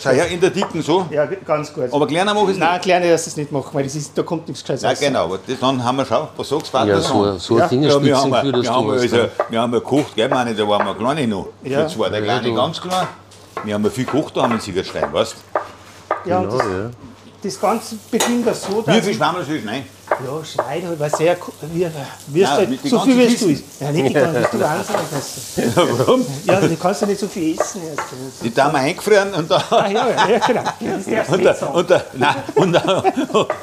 schau 0.02 0.10
her, 0.12 0.28
in 0.28 0.40
der 0.40 0.50
Dicken 0.50 0.82
so. 0.82 1.06
Ja, 1.12 1.26
ganz 1.46 1.74
gut. 1.74 1.92
Aber 1.92 2.08
kleiner 2.08 2.34
mache 2.34 2.46
ich 2.46 2.52
es 2.52 2.58
Nein, 2.58 2.72
nicht. 2.74 2.84
kleine, 2.84 3.10
dass 3.12 3.26
das 3.26 3.36
nicht 3.36 3.52
machen, 3.52 3.70
weil 3.74 3.84
das 3.84 3.96
ist, 3.96 4.18
da 4.18 4.24
kommt 4.24 4.48
nichts 4.48 4.64
Gescheites 4.64 4.84
Nein, 4.84 4.92
raus. 4.92 5.00
genau. 5.02 5.24
Aber 5.26 5.40
das, 5.46 5.60
dann 5.60 5.84
haben 5.84 5.98
wir, 5.98 6.06
schau, 6.06 6.30
was 6.38 6.48
sagst 6.50 6.68
du, 6.68 6.72
Vater? 6.72 6.88
Ja, 6.88 7.00
so, 7.02 7.38
so 7.38 7.58
Ja, 7.60 7.68
ein 7.68 7.84
Ja, 7.84 8.02
wir 8.04 8.18
haben, 8.18 8.32
das 8.32 8.42
wir, 8.42 8.70
haben 8.74 8.88
du 8.88 8.94
also, 8.94 9.16
ja. 9.18 9.28
wir 9.50 9.62
haben 9.62 9.74
ja 9.74 9.80
gekocht, 9.80 10.16
gell, 10.16 10.30
meine, 10.30 10.56
da 10.56 10.68
waren 10.68 10.86
wir 10.88 10.96
kleine 10.96 11.28
noch. 11.28 11.48
Ja. 11.64 11.82
Für 11.88 11.94
zwei, 11.96 12.10
der 12.10 12.20
Ja, 12.20 12.26
kleine 12.26 12.48
du. 12.48 12.56
ganz 12.56 12.80
klein. 12.82 13.08
Wir 13.66 13.74
haben 13.74 13.84
ja 13.84 13.90
viel 13.90 14.06
gekocht 14.06 14.36
da 14.38 14.42
am 14.44 14.60
Siegerstein, 14.60 15.12
weißt 15.12 15.36
Ja, 16.26 16.40
und 16.40 16.44
Genau, 16.50 16.58
das, 16.58 16.68
ja. 16.68 16.90
das 17.44 17.60
Ganze 17.60 17.96
beginnt 18.10 18.48
da 18.48 18.54
so, 18.54 18.82
du? 18.82 18.88
Wie 18.88 18.96
dass 18.96 19.06
viel 19.06 19.14
Schwammel 19.16 19.44
soll 19.44 19.56
ich 19.56 19.66
nein? 19.66 19.86
Ja, 20.26 20.46
schneid 20.46 20.84
halt, 20.86 21.00
weil 21.00 21.10
sehr, 21.16 21.38
wie, 21.74 21.82
wirst 21.82 21.94
Nein, 22.28 22.48
halt, 22.50 22.70
mit 22.70 22.82
so 22.90 23.00
viel 23.02 23.18
wirst 23.18 23.42
du 23.42 23.50
essen. 23.50 23.64
Ja, 23.80 23.92
nicht 23.92 24.10
die 24.10 24.14
ganzen, 24.14 24.42
bist 24.42 24.54
du 24.54 24.60
wahnsinnig. 24.60 25.76
Also. 25.76 26.00
Warum? 26.00 26.26
Ja, 26.46 26.62
du 26.62 26.78
kannst 26.78 27.02
ja 27.02 27.08
nicht 27.08 27.20
so 27.20 27.28
viel 27.28 27.60
essen. 27.60 27.82
erst. 27.90 28.04
Die 28.44 28.54
da 28.54 28.72
wir 28.72 28.80
eingefrieren 28.80 29.34
und 29.34 29.50
da. 29.52 29.64
Ah, 29.70 29.88
ja, 29.88 30.10
ja, 30.10 30.38
genau. 30.40 30.64
Das 30.64 31.06
darfst 31.06 31.32
du 31.32 31.34
Und, 31.36 31.42
nicht 31.44 31.60
sagen. 31.60 31.74
und, 31.74 31.90
nein, 32.20 32.36
und, 32.56 32.76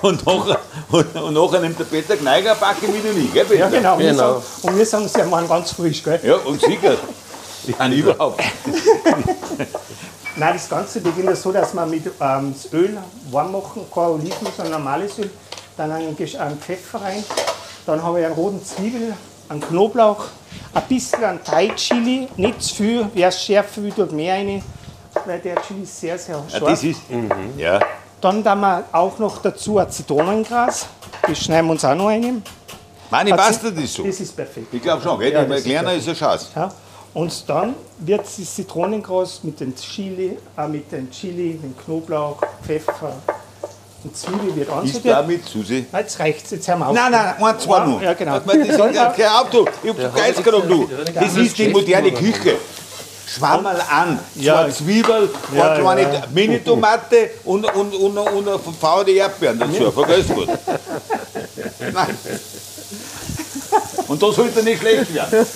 und, 0.02 0.26
nachher, 0.26 0.59
und, 0.90 1.17
und 1.17 1.35
nachher 1.35 1.61
nimmt 1.61 1.79
der 1.79 1.85
Peter 1.85 2.17
Kneiger 2.17 2.50
eine 2.52 2.61
Packung 2.61 2.95
wieder 2.95 3.12
nie, 3.12 3.29
gell, 3.33 3.45
Peter? 3.45 3.61
Ja, 3.61 3.69
genau. 3.69 3.99
Wir 3.99 4.11
Genau. 4.11 4.40
sagen, 4.40 4.43
und 4.62 4.79
wir 4.79 4.87
sagen, 4.87 5.09
sie 5.09 5.31
waren 5.31 5.49
ganz 5.49 5.73
frisch, 5.73 6.02
gell? 6.02 6.21
Ja, 6.23 6.37
und 6.37 6.61
sicher. 6.61 6.97
Die 7.67 7.75
haben 7.75 7.93
überhaupt. 7.93 8.43
Nein, 10.37 10.55
das 10.55 10.69
Ganze 10.69 11.00
beginnt 11.00 11.37
so, 11.37 11.52
dass 11.52 11.75
wir 11.75 11.85
mit 11.87 12.07
ähm, 12.21 12.55
das 12.55 12.73
Öl 12.73 12.97
warm 13.31 13.52
machen, 13.52 13.83
kein 13.93 14.05
Oliven, 14.05 14.47
sondern 14.57 14.73
normales 14.83 15.19
Öl. 15.19 15.31
Dann 15.81 15.93
einen, 15.93 16.15
Pfeffer 16.59 17.01
rein. 17.01 17.25
Dann 17.87 18.03
habe 18.03 18.21
ich 18.21 18.27
einen 18.27 18.35
roten 18.35 18.63
Zwiebel, 18.63 19.15
einen 19.49 19.63
Knoblauch, 19.63 20.25
ein 20.75 20.83
bisschen 20.87 21.25
an 21.25 21.43
Thai-Chili, 21.43 22.29
nicht 22.37 22.63
zu 22.63 22.75
viel. 22.75 23.07
Wer 23.15 23.29
es 23.29 23.43
schärfer 23.43 23.83
will, 23.83 23.91
tut 23.91 24.13
mehr 24.13 24.35
rein, 24.35 24.63
weil 25.25 25.39
der 25.39 25.57
Chili 25.63 25.85
ist 25.85 25.99
sehr, 25.99 26.19
sehr 26.19 26.37
Ja, 26.37 26.59
scharf. 26.59 26.71
das 26.71 26.85
ist. 26.85 27.01
Ja. 27.57 27.81
Dann 28.21 28.45
tun 28.45 28.61
wir 28.61 28.85
auch 28.93 29.19
noch 29.19 29.41
dazu 29.41 29.79
ein 29.79 29.91
Zitronengras. 29.91 30.87
Das 31.27 31.39
schneiden 31.39 31.69
wir 31.69 31.73
uns 31.73 31.85
auch 31.87 31.95
noch 31.95 32.09
rein. 32.09 32.43
Meine 33.09 33.35
passt 33.35 33.65
das 33.65 33.95
so? 33.95 34.03
Das 34.05 34.21
ist 34.21 34.37
perfekt. 34.37 34.67
Ich 34.75 34.83
glaube 34.83 35.03
schon, 35.03 35.19
gell? 35.19 35.33
Ja, 35.33 35.41
Ja, 35.41 35.49
das 35.49 35.59
ist 35.61 35.65
kleiner 35.65 35.95
ist 35.95 36.09
eine 36.09 36.15
Chance. 36.15 36.47
Ja. 36.55 36.71
Und 37.15 37.49
dann 37.49 37.75
wird 38.01 38.21
das 38.21 38.55
Zitronengras 38.55 39.43
mit 39.45 39.59
dem 39.59 39.75
Chili, 39.75 40.37
äh, 40.59 40.69
mit 40.69 40.93
dem 40.93 41.11
Chili, 41.11 41.55
dem 41.55 41.75
Knoblauch, 41.75 42.43
Pfeffer, 42.67 43.15
Und 44.02 44.16
Zwiebel 44.16 44.57
wird 44.57 44.69
Ist 44.69 44.75
ansortiert. 44.75 45.14
da 45.14 45.23
mit, 45.23 45.45
Susi? 45.47 45.87
Nein, 45.92 46.02
Jetzt 46.02 46.19
reicht's, 46.19 46.50
jetzt 46.50 46.66
hören 46.69 46.78
wir 46.78 46.88
auf. 46.88 46.95
Nein, 46.95 47.12
nein, 47.12 47.35
ein, 47.42 47.59
zwei 47.59 47.85
noch. 47.85 48.00
Ja, 48.00 48.14
genau. 48.14 48.38
Das, 48.38 48.45
das, 48.76 49.16
kein 49.16 49.28
Auto. 49.28 49.66
Ich 49.83 49.90
hab 49.90 50.14
Geiz 50.16 50.42
gehabt, 50.42 50.71
du. 50.71 50.88
Das 51.14 51.37
ist 51.37 51.59
die 51.59 51.69
moderne 51.69 52.12
Küche. 52.12 52.57
Schwammerl 53.26 53.80
an, 53.88 54.19
Ja. 54.37 54.64
zwei 54.64 54.71
Zwiebel, 54.73 55.30
Ja, 55.54 55.73
eine 55.73 55.80
kleine 55.83 56.02
ja. 56.14 56.23
Mini-Tomate 56.33 57.30
und, 57.45 57.64
und, 57.76 57.95
und, 57.95 58.19
und 58.19 58.49
eine 58.49 58.59
verfauerte 58.59 59.12
Erdbeeren 59.12 59.59
dazu. 59.59 59.90
Vergiss 59.92 60.26
gut. 60.28 60.49
Nein. 61.92 62.19
Und 64.09 64.21
das 64.21 64.35
sollte 64.35 64.64
nicht 64.64 64.80
schlecht 64.80 65.14
werden. 65.14 65.47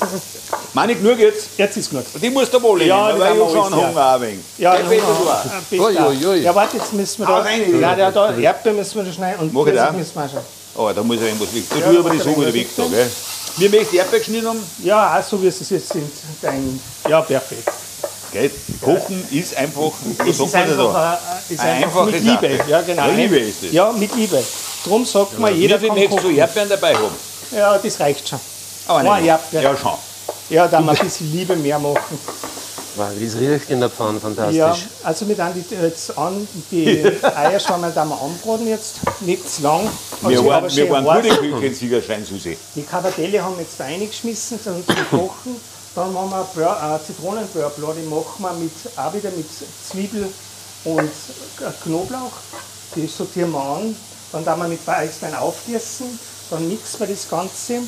Meine 0.75 0.93
ich 0.93 0.99
genug 1.01 1.19
jetzt? 1.21 1.51
Jetzt 1.57 1.77
ist 1.77 1.89
gut. 1.91 2.05
Die 2.21 2.31
musst 2.31 2.53
du 2.53 2.61
wohl 2.61 2.79
nehmen, 2.79 2.89
Ja, 2.89 3.17
weil 3.17 3.29
haben 3.31 3.41
ich 3.41 3.55
wir 3.55 3.63
hab 3.63 3.71
schon 3.71 3.75
Hunger 3.77 4.07
auch 4.07 4.15
ein 4.15 4.21
wenig. 4.23 4.41
Ja, 4.59 4.77
du. 4.77 5.81
Ui, 5.81 5.97
ui, 5.97 6.27
ui. 6.27 6.37
Ja, 6.43 6.53
warte, 6.55 6.77
jetzt 6.79 6.93
müssen 6.93 7.21
wir 7.21 7.29
Hau 7.29 7.37
da. 7.37 7.43
rein, 7.43 7.81
Ja, 7.81 7.95
der 7.95 8.11
da 8.11 8.35
Erdbeeren 8.37 8.77
müssen 8.79 8.97
wir 8.97 9.05
da 9.05 9.13
schneiden 9.13 9.41
und 9.41 9.53
Mach 9.55 9.67
ich 9.67 9.75
da? 9.75 9.93
müssen 9.93 10.15
wir 10.17 10.29
schon. 10.29 10.41
Oh, 10.77 10.91
da 10.93 11.03
muss 11.05 11.17
ich 11.17 11.23
irgendwas 11.23 11.55
weg. 11.55 11.63
Da 11.71 11.77
Ja, 11.79 11.87
tue 11.91 11.99
aber 12.01 12.11
die 12.11 12.19
wieder 12.19 12.55
weg, 12.55 12.67
da, 12.77 12.83
gell? 12.87 13.11
Wir 13.57 13.71
möchten 13.71 13.97
Erdbeer 13.97 14.19
geschnitten 14.19 14.49
haben. 14.49 14.63
Ja, 14.83 15.17
auch 15.21 15.23
so 15.23 15.41
wie 15.41 15.47
es 15.47 15.61
jetzt 15.71 15.89
sind. 15.93 16.11
Dein, 16.43 16.81
ja, 17.09 17.21
perfekt. 17.21 17.71
Gell? 18.33 18.51
Kochen 18.83 19.25
ist 19.31 19.57
einfach, 19.57 19.93
was 20.19 20.29
Es 20.29 20.39
sagt 20.39 20.49
ist 20.49 20.55
einfach, 20.57 20.93
da? 20.93 21.19
ist 21.49 21.61
einfach 21.61 22.05
mit 22.07 22.15
Liebe. 22.21 22.57
Sache. 22.57 22.65
Ja, 22.69 22.81
genau. 22.83 23.07
Ja, 23.07 23.13
Liebe 23.15 23.39
ist 23.39 23.63
es. 23.63 23.73
Ja, 23.73 23.93
mit 23.93 24.13
Liebe. 24.17 24.43
Drum 24.85 25.05
sagt 25.05 25.39
man, 25.39 25.57
jeder 25.57 25.79
kann 25.79 25.95
nicht 25.95 26.11
so 26.11 26.17
kochen. 26.17 26.37
Erdbeeren 26.37 26.69
dabei 26.69 26.95
haben. 26.97 27.15
Ja, 27.57 27.79
das 27.79 28.01
reicht 28.01 28.29
schon. 28.29 28.41
Aber 28.89 29.05
Nein, 29.05 29.23
nicht. 29.23 29.35
Ja, 29.53 29.77
schon. 29.77 29.93
Ja, 30.51 30.69
da 30.69 30.81
wir 30.81 30.93
ein 30.93 30.99
bisschen 30.99 31.33
Liebe 31.33 31.57
mehr 31.57 31.79
machen. 31.79 32.19
Wow, 32.97 33.09
das 33.21 33.35
riecht 33.41 33.71
in 33.71 33.81
der 33.81 33.91
Pfanne 33.91 34.21
fantastisch. 34.21 34.57
Ja, 34.57 34.77
also 35.03 35.27
wir 35.27 35.35
dann 35.35 35.53
die, 35.53 35.75
jetzt 35.75 36.17
an, 36.17 36.47
die 36.71 37.05
Eierschwammerl 37.23 37.91
da 37.93 38.05
wir 38.05 38.21
anbraten 38.21 38.69
jetzt, 38.69 38.97
nicht 39.21 39.51
zu 39.51 39.63
lang. 39.63 39.89
Wir 40.21 40.29
Also, 40.29 40.45
waren, 40.47 40.63
wir 40.65 40.71
schön 40.71 40.91
waren 40.91 41.07
heiß. 41.09 41.25
gute 41.29 41.37
Küche 41.39 41.67
in 41.67 41.75
Siegerstein, 41.75 42.25
Susi. 42.25 42.57
Die 42.77 42.83
Kavadelle 42.83 43.43
haben 43.43 43.57
wir 43.57 43.63
jetzt 43.63 43.81
da 43.81 43.85
reingeschmissen 43.85 44.61
zum 44.63 44.85
Kochen. 45.11 45.57
Dann 45.97 46.17
haben 46.17 46.31
wir 46.31 46.47
Bör, 46.55 47.01
äh, 47.01 47.01
die 47.07 48.09
machen 48.09 48.25
wir 48.39 48.53
mit, 48.53 48.73
auch 48.97 49.13
wieder 49.15 49.31
mit 49.31 49.47
Zwiebel 49.91 50.29
und 50.85 51.01
äh, 51.01 51.71
Knoblauch. 51.83 52.33
Die 52.95 53.09
sortieren 53.09 53.51
wir 53.51 53.61
an. 53.61 53.97
Dann 54.31 54.45
da 54.45 54.57
wir 54.57 54.69
mit 54.69 54.87
Weißwein 54.87 55.35
aufgießen. 55.35 56.07
Dann 56.51 56.69
mixen 56.69 57.01
wir 57.01 57.07
das 57.09 57.29
Ganze. 57.29 57.81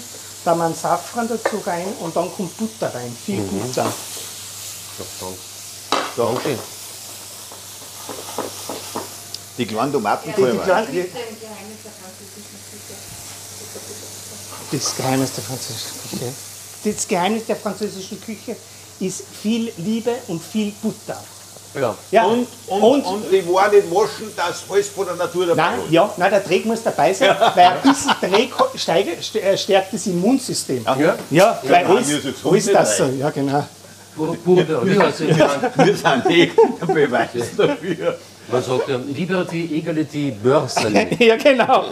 Wir 0.46 0.52
einen 0.52 0.74
Safran 0.76 1.26
dazu 1.26 1.58
rein 1.66 1.88
und 1.98 2.14
dann 2.14 2.32
kommt 2.32 2.56
Butter 2.56 2.94
rein. 2.94 3.16
Viel 3.24 3.40
Butter. 3.40 3.92
Danke. 6.16 6.58
Die 9.58 9.66
kleinen 9.66 9.92
Tomaten 9.92 10.28
Die, 10.28 10.34
die 10.36 10.40
vorher. 10.40 10.62
kleinen, 10.62 10.92
die, 10.92 11.00
das 14.70 14.96
Geheimnis 14.96 15.32
der 15.34 15.42
französischen 15.42 16.10
Küche. 16.10 16.32
Das 16.84 17.08
Geheimnis 17.08 17.46
der 17.46 17.56
französischen 17.56 18.20
Küche 18.20 18.56
ist 19.00 19.24
viel 19.42 19.72
Liebe 19.78 20.16
und 20.28 20.40
viel 20.40 20.70
Butter. 20.80 21.22
Ja. 21.76 21.95
Ja. 22.11 22.25
Und, 22.25 22.47
und, 22.68 23.02
und, 23.04 23.25
die 23.30 23.47
waren 23.52 23.71
nicht 23.71 23.90
waschen, 23.90 24.33
das 24.35 24.64
alles 24.68 24.88
von 24.88 25.06
der 25.06 25.16
Natur 25.16 25.47
dabei 25.47 25.62
Nein, 25.62 25.80
ist. 25.85 25.92
ja, 25.92 26.11
nein, 26.16 26.30
der 26.30 26.40
Dreck 26.40 26.64
muss 26.64 26.83
dabei 26.83 27.12
sein, 27.12 27.37
weil 27.54 27.66
ein 27.66 27.83
bisschen 27.83 28.14
Dreck 28.21 28.52
steige, 28.75 29.23
st 29.23 29.37
äh, 29.37 29.56
stärkt 29.56 29.92
das 29.92 30.06
Immunsystem. 30.06 30.85
Ja. 30.85 31.16
Ja, 31.30 31.61
weil 31.62 31.71
nein, 31.71 31.87
alles, 31.87 32.09
wir 32.09 32.21
sind 32.21 32.35
gesund, 32.35 32.52
alles 32.52 32.73
das 32.73 32.97
so, 32.97 33.04
ja 33.04 33.30
genau. 33.30 33.64
Bruder, 34.16 34.87
wie 34.87 34.99
heißt 34.99 35.21
es? 35.21 35.37
Wir 35.38 35.97
sind 35.97 36.28
die 36.28 36.50
Beweis 36.87 37.30
dafür. 37.56 38.16
Man 38.50 38.62
sagt 38.62 38.88
ja, 38.88 38.97
Liberty, 38.97 39.78
Equality, 39.78 40.30
Börsen. 40.30 40.95
ja, 41.18 41.37
genau. 41.37 41.85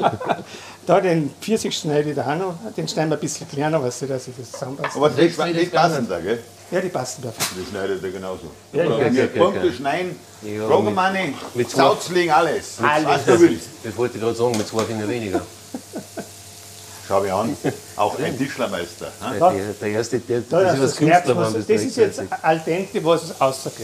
Da 0.86 1.00
den 1.00 1.30
Pfirsich 1.40 1.76
schneide 1.76 2.10
ich 2.10 2.16
da 2.16 2.22
auch 2.22 2.38
noch, 2.38 2.54
den 2.76 2.86
schneiden 2.86 3.10
wir 3.10 3.16
ein 3.16 3.20
bisschen 3.20 3.48
kleiner, 3.48 3.82
weißt 3.82 4.02
du, 4.02 4.06
dass 4.06 4.28
ich 4.28 4.34
das 4.38 4.52
zusammenpasse. 4.52 4.96
Aber 4.96 5.10
das 5.10 5.38
war 5.38 5.46
Meter 5.46 5.58
nicht 5.58 5.72
gar 5.72 5.88
passend 5.88 6.10
da, 6.10 6.20
gell? 6.20 6.38
Ja, 6.74 6.80
die 6.80 6.88
passen 6.88 7.22
perfekt. 7.22 7.50
Das 7.56 7.68
schneidet 7.68 8.02
er 8.02 8.10
genauso. 8.10 8.50
Ja, 8.72 8.82
ja, 8.82 8.98
wir 8.98 9.12
ja, 9.12 9.30
ja, 9.32 9.44
Punkte 9.44 9.66
ja. 9.68 9.72
schneiden, 9.72 10.18
Ja, 10.42 10.66
zwei- 10.66 11.64
Sauzling, 11.68 12.30
alles. 12.32 12.78
Alles. 12.82 13.06
Was 13.06 13.24
du 13.26 13.40
willst. 13.40 13.68
Das 13.84 13.96
wollte 13.96 14.16
ich 14.16 14.20
gerade 14.24 14.34
sagen, 14.36 14.58
mit 14.58 14.66
zwei 14.66 14.82
Fingern 14.82 15.08
weniger. 15.08 15.40
Schau 17.06 17.20
mich 17.20 17.30
an, 17.32 17.56
auch 17.94 18.18
ein 18.18 18.36
Tischlermeister. 18.36 19.12
ne? 19.20 19.38
Der, 19.38 19.72
der 19.74 19.88
erste, 19.88 20.18
der, 20.18 20.40
Da, 20.40 20.62
das 20.62 20.72
das, 20.72 20.80
ist 20.80 20.94
was 20.96 21.00
merkt 21.00 21.26
Künstler 21.26 21.34
man 21.44 21.54
das 21.54 21.66
das 21.66 21.82
ist 21.82 21.96
jetzt 21.96 22.22
al 22.42 22.58
dente, 22.58 23.04
was 23.04 23.22
es 23.22 23.40
aussagt. 23.40 23.76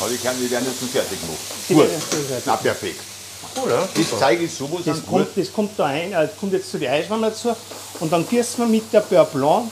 Aber 0.00 0.08
die, 0.10 0.16
kann, 0.16 0.34
die 0.40 0.50
werden 0.50 0.66
jetzt 0.68 0.80
schon 0.80 0.88
fertig 0.88 1.20
gemacht. 1.20 1.38
Die 1.68 1.74
Gut. 1.74 1.86
Na, 2.44 2.56
perfekt. 2.56 3.00
Cool, 3.56 3.70
ja? 3.70 3.88
Das 3.94 4.18
zeige 4.18 4.44
ich 4.44 4.52
sowas 4.52 4.80
Das 4.84 4.96
an. 4.98 5.06
kommt, 5.06 5.28
das 5.36 5.52
kommt 5.52 5.78
da 5.78 5.84
ein, 5.86 6.12
äh, 6.12 6.28
kommt 6.40 6.52
jetzt 6.54 6.70
zu 6.72 6.78
den 6.78 6.90
Eischwammerl 6.90 7.30
dazu. 7.30 7.54
Und 8.00 8.12
dann 8.12 8.28
gießen 8.28 8.58
wir 8.58 8.66
mit 8.66 8.92
der 8.92 9.00
Beurre 9.00 9.26
Blanc. 9.32 9.70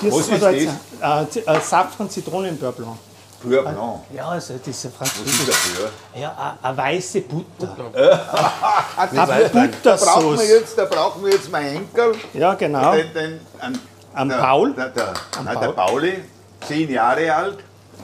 Gießen 0.00 0.12
Was 0.12 0.28
ist 0.28 0.42
da 0.42 0.50
jetzt, 0.50 1.38
Äh, 1.46 1.56
äh, 1.56 1.60
Safran 1.60 2.10
Zitronenbeurre 2.10 2.72
Blanc. 2.72 2.96
Beurre 3.42 3.62
Blanc. 3.62 4.00
Ja, 4.14 4.28
also 4.28 4.54
diese 4.64 4.90
Was 4.98 5.08
ist 5.08 5.14
französische. 5.16 5.46
dafür? 5.50 5.90
Ja, 6.20 6.58
eine 6.62 6.76
weiße 6.76 7.20
Butter. 7.22 7.76
Ah, 7.94 8.84
Eine 9.02 9.10
Da 9.14 9.26
brauchen, 9.26 9.52
wir 9.52 9.68
Buttersauce. 9.68 10.48
jetzt, 10.48 10.78
da 10.78 10.84
brauchen 10.86 11.24
wir 11.24 11.32
jetzt 11.32 11.50
meinen 11.50 11.76
Enkel, 11.76 12.14
Ja, 12.32 12.54
genau. 12.54 12.92
den, 12.94 13.12
den, 13.12 13.40
an, 13.60 13.78
Am 14.14 14.28
der, 14.28 14.36
Paul? 14.38 14.72
Der, 14.74 14.88
der, 14.88 15.14
Am 15.38 15.44
nein, 15.44 15.60
der 15.60 15.66
Paul? 15.68 15.74
Pauli, 15.74 16.24
zehn 16.66 16.90
Jahre 16.90 17.34
alt, 17.34 17.58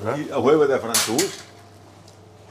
ein 0.04 0.44
halber 0.44 0.66
der 0.66 0.80
Franzos. 0.80 1.22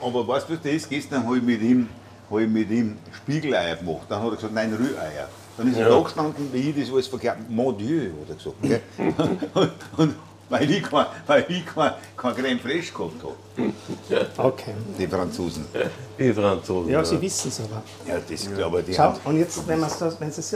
Aber 0.02 0.28
weißt 0.28 0.50
du, 0.50 0.54
was 0.54 0.62
das 0.64 0.72
ist? 0.72 0.90
Gestern 0.90 1.26
habe 1.26 1.38
ich 1.38 1.44
mit 1.44 1.62
ihm, 1.62 1.90
hab 2.32 2.40
ich 2.40 2.48
mit 2.50 2.70
ihm 2.72 2.98
Spiegeleier 3.16 3.76
gemacht. 3.76 4.04
Dann 4.08 4.20
hat 4.24 4.30
er 4.32 4.36
gesagt, 4.36 4.54
nein, 4.54 4.74
Rühreier. 4.74 5.28
Dann 5.60 5.72
ist 5.72 5.78
er 5.78 5.90
da 5.90 6.00
gestanden, 6.02 6.50
wie 6.54 6.70
ich 6.70 6.80
das 6.80 6.92
alles 6.94 7.08
verkehrt. 7.08 7.38
Mon 7.50 7.78
Dieu, 7.78 8.10
hat 8.22 8.30
er 8.30 8.36
gesagt. 8.36 8.56
Gell? 8.62 8.82
und, 9.54 9.72
und 9.98 10.16
weil 10.50 10.72
ich, 10.72 10.82
kein, 10.82 11.06
weil 11.28 11.46
ich 11.48 11.64
kein, 11.66 11.92
kein 12.18 12.36
Creme 12.36 12.60
Fraiche 12.60 12.92
gehabt 12.92 13.22
habe, 13.24 14.48
Okay. 14.48 14.74
die 14.98 15.06
Franzosen. 15.08 15.66
Die 16.18 16.34
Franzosen. 16.34 16.90
Ja, 16.90 17.06
Sie 17.06 17.22
wissen 17.22 17.50
es 17.50 17.60
aber. 17.60 17.84
Ja, 18.08 18.18
das 18.28 18.52
glaube 18.56 18.80
ich, 18.80 18.86
die 18.88 18.94
Schau, 18.96 19.04
haben. 19.04 19.20
und 19.26 19.38
jetzt, 19.38 19.68
wenn 19.68 19.80
man 19.80 19.90
es, 19.90 20.20
wenn 20.20 20.30
es 20.30 20.50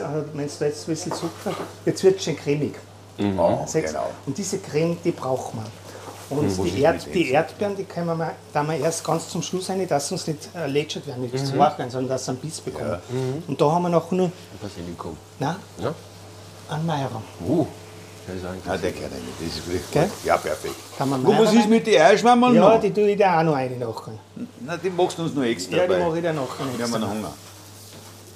da 0.57 0.65
jetzt 0.65 0.87
ein 0.87 0.93
bisschen 0.93 1.11
Zucker, 1.11 1.55
jetzt 1.85 2.03
wird 2.03 2.17
es 2.17 2.23
schon 2.23 2.35
cremig. 2.35 2.73
Oh, 3.37 3.63
Sechs. 3.67 3.91
genau. 3.91 4.09
Und 4.25 4.35
diese 4.35 4.57
Creme, 4.57 4.97
die 5.03 5.11
braucht 5.11 5.53
man. 5.53 5.65
Und 6.29 6.47
ist 6.47 6.57
die, 6.63 6.81
Erd, 6.81 7.05
die? 7.13 7.31
Erdbeeren, 7.31 7.75
die 7.75 7.83
können 7.83 8.07
wir 8.07 8.15
mal, 8.15 8.31
da 8.53 8.63
wir 8.63 8.75
erst 8.77 9.03
ganz 9.03 9.29
zum 9.29 9.41
Schluss 9.41 9.69
rein, 9.69 9.87
dass 9.87 10.11
uns 10.11 10.25
nicht 10.27 10.49
äh, 10.55 10.67
lätschert 10.67 11.05
werden, 11.07 11.21
nicht 11.23 11.45
zu 11.45 11.57
wach 11.57 11.77
werden, 11.77 11.91
sondern 11.91 12.09
dass 12.09 12.25
sie 12.25 12.31
einen 12.31 12.39
Biss 12.39 12.59
bekommen. 12.61 12.97
Und 13.47 13.59
da 13.61 13.71
haben 13.71 13.83
wir 13.83 13.89
noch 13.89 14.09
nur, 14.11 14.31
Basilikum. 14.61 15.15
na, 15.39 15.55
Ja? 15.79 15.93
einen 16.69 16.85
Meierer. 16.85 17.21
Uh, 17.45 17.67
das 18.25 18.37
ist 18.37 18.45
eigentlich. 18.45 18.63
Ah, 18.67 18.77
der 18.77 18.89
ihn 18.91 18.95
nicht. 19.01 19.51
Das 19.51 19.57
ist 19.57 19.67
wirklich 19.67 19.91
Gell? 19.91 20.03
gut. 20.03 20.11
Ja, 20.25 20.37
perfekt. 20.37 20.75
Kann 20.97 21.09
man 21.09 21.21
Und 21.25 21.37
was 21.39 21.53
ist 21.53 21.67
mit 21.69 21.85
den 21.85 22.01
Eischwammerl 22.01 22.55
Ja, 22.55 22.69
noch? 22.69 22.79
die 22.81 22.93
tue 22.93 23.09
ich 23.11 23.17
da 23.19 23.39
auch 23.39 23.43
noch 23.43 23.55
eine 23.55 23.75
nachher. 23.75 24.13
Na, 24.61 24.77
die 24.77 24.89
magst 24.89 25.17
du 25.17 25.23
uns 25.23 25.33
noch 25.35 25.43
extra 25.43 25.75
Ja, 25.77 25.87
die 25.87 26.01
mache 26.01 26.17
ich 26.17 26.23
da 26.23 26.31
nachher 26.33 26.47
Wir 26.77 26.85
haben 26.85 27.01
noch 27.01 27.09
Hunger. 27.09 27.33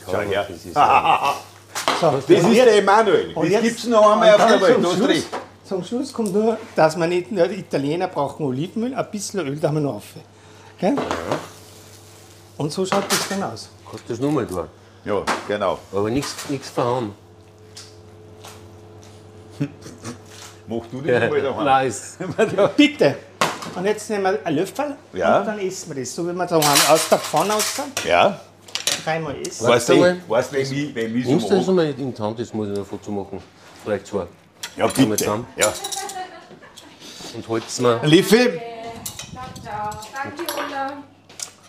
Schau 0.05 0.19
her. 0.19 0.45
Das 0.49 0.57
ist 0.65 0.75
ja, 0.75 1.33
So, 2.01 2.11
Das 2.11 2.19
ist 2.29 2.29
der 2.29 2.77
Emanuel. 2.77 3.31
und 3.33 3.43
Das 3.45 3.51
jetzt- 3.53 3.63
gibt 3.63 3.79
es 3.79 3.85
noch 3.87 4.11
einmal 4.11 4.29
auf 4.35 4.45
der 4.47 4.61
Welt. 4.61 4.73
zum 4.73 4.83
Du 4.83 4.89
hast 4.89 4.95
Schluss- 4.97 5.09
recht. 5.09 5.27
Zum 5.67 5.83
Schluss 5.83 6.13
kommt 6.13 6.33
nur, 6.33 6.57
dass 6.75 6.95
man 6.95 7.09
nicht, 7.09 7.29
nur 7.31 7.47
die 7.47 7.55
Italiener 7.59 8.07
brauchen 8.07 8.45
Olivenöl, 8.45 8.93
ein 8.95 9.11
bisschen 9.11 9.41
Öl, 9.41 9.57
da 9.57 9.67
haben 9.67 9.75
wir 9.75 9.81
noch 9.81 9.95
auf. 9.95 10.03
Gell? 10.79 10.95
Und 12.57 12.71
so 12.71 12.85
schaut 12.85 13.03
das 13.11 13.27
dann 13.27 13.43
aus. 13.43 13.69
kannst 13.89 14.05
du 14.07 14.13
das 14.13 14.19
nochmal 14.21 14.47
tun. 14.47 14.67
Ja, 15.03 15.23
genau. 15.47 15.77
Aber 15.91 16.09
nichts 16.09 16.35
verhauen. 16.73 17.13
Mach 20.67 20.85
du 20.91 21.01
das 21.01 21.29
mal 21.29 21.41
daheim. 21.41 21.65
Nice. 21.65 22.17
Bitte! 22.77 23.15
Und 23.75 23.85
jetzt 23.85 24.09
nehmen 24.09 24.23
wir 24.23 24.45
einen 24.45 24.57
Löffel 24.57 24.95
Ja. 25.13 25.39
und 25.39 25.47
dann 25.47 25.59
essen 25.59 25.93
wir 25.93 26.01
das. 26.01 26.15
So 26.15 26.27
wie 26.27 26.33
wir 26.33 26.45
da 26.45 26.55
haben, 26.55 26.81
aus 26.93 27.09
der 27.09 27.17
Pfanne 27.17 27.51
raus, 27.53 27.81
Ja. 28.05 28.39
dreimal 29.03 29.35
essen. 29.41 29.67
Weißt 29.67 29.89
du 29.89 29.93
du, 29.93 29.99
mal? 29.99 30.17
weißt, 30.27 30.53
wenn 30.53 30.61
ich, 30.61 30.95
wenn 30.95 31.17
ich 31.17 31.25
Nimmst 31.25 31.49
du 31.49 31.55
das 31.55 31.67
nochmal 31.67 31.87
in 31.89 32.13
die 32.13 32.21
Hand? 32.21 32.39
Das 32.39 32.53
muss 32.53 32.69
ich 32.69 32.77
noch 32.77 32.85
Foto 32.85 33.11
machen. 33.11 33.41
Vielleicht 33.83 34.07
zwei. 34.07 34.25
Ja, 34.77 34.85
Mal 34.85 34.93
bitte. 34.93 35.15
zusammen. 35.17 35.47
Ja. 35.57 35.73
Und 37.35 37.49
halt's 37.49 37.79
mir. 37.81 37.99
Liffi. 38.03 38.49
Danke, 39.33 40.53
Ulla. 40.53 40.93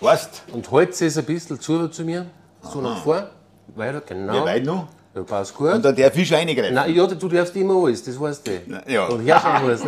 weißt 0.00 0.42
Und 0.52 0.70
halt's 0.70 1.00
es 1.00 1.16
ein 1.18 1.24
bisschen 1.24 1.60
zu, 1.60 1.88
zu 1.88 2.04
mir. 2.04 2.26
So 2.62 2.80
nach 2.80 3.02
vor. 3.02 3.30
Weiter, 3.74 4.00
genau. 4.00 4.32
Wie 4.34 4.44
weit 4.46 4.64
noch? 4.64 4.88
Ja, 5.14 5.22
passt 5.22 5.54
gut. 5.54 5.72
Und 5.72 5.84
da 5.84 5.92
der 5.92 6.10
Fisch 6.12 6.32
reingreifen. 6.32 6.74
Nein, 6.74 6.94
ja, 6.94 7.06
du 7.06 7.28
darfst 7.28 7.54
immer 7.56 7.82
alles, 7.84 8.02
das 8.04 8.18
weißt 8.20 8.46
du. 8.46 8.52
ja. 8.86 9.06
Und 9.06 9.24
herrschauen 9.26 9.68
musst. 9.70 9.84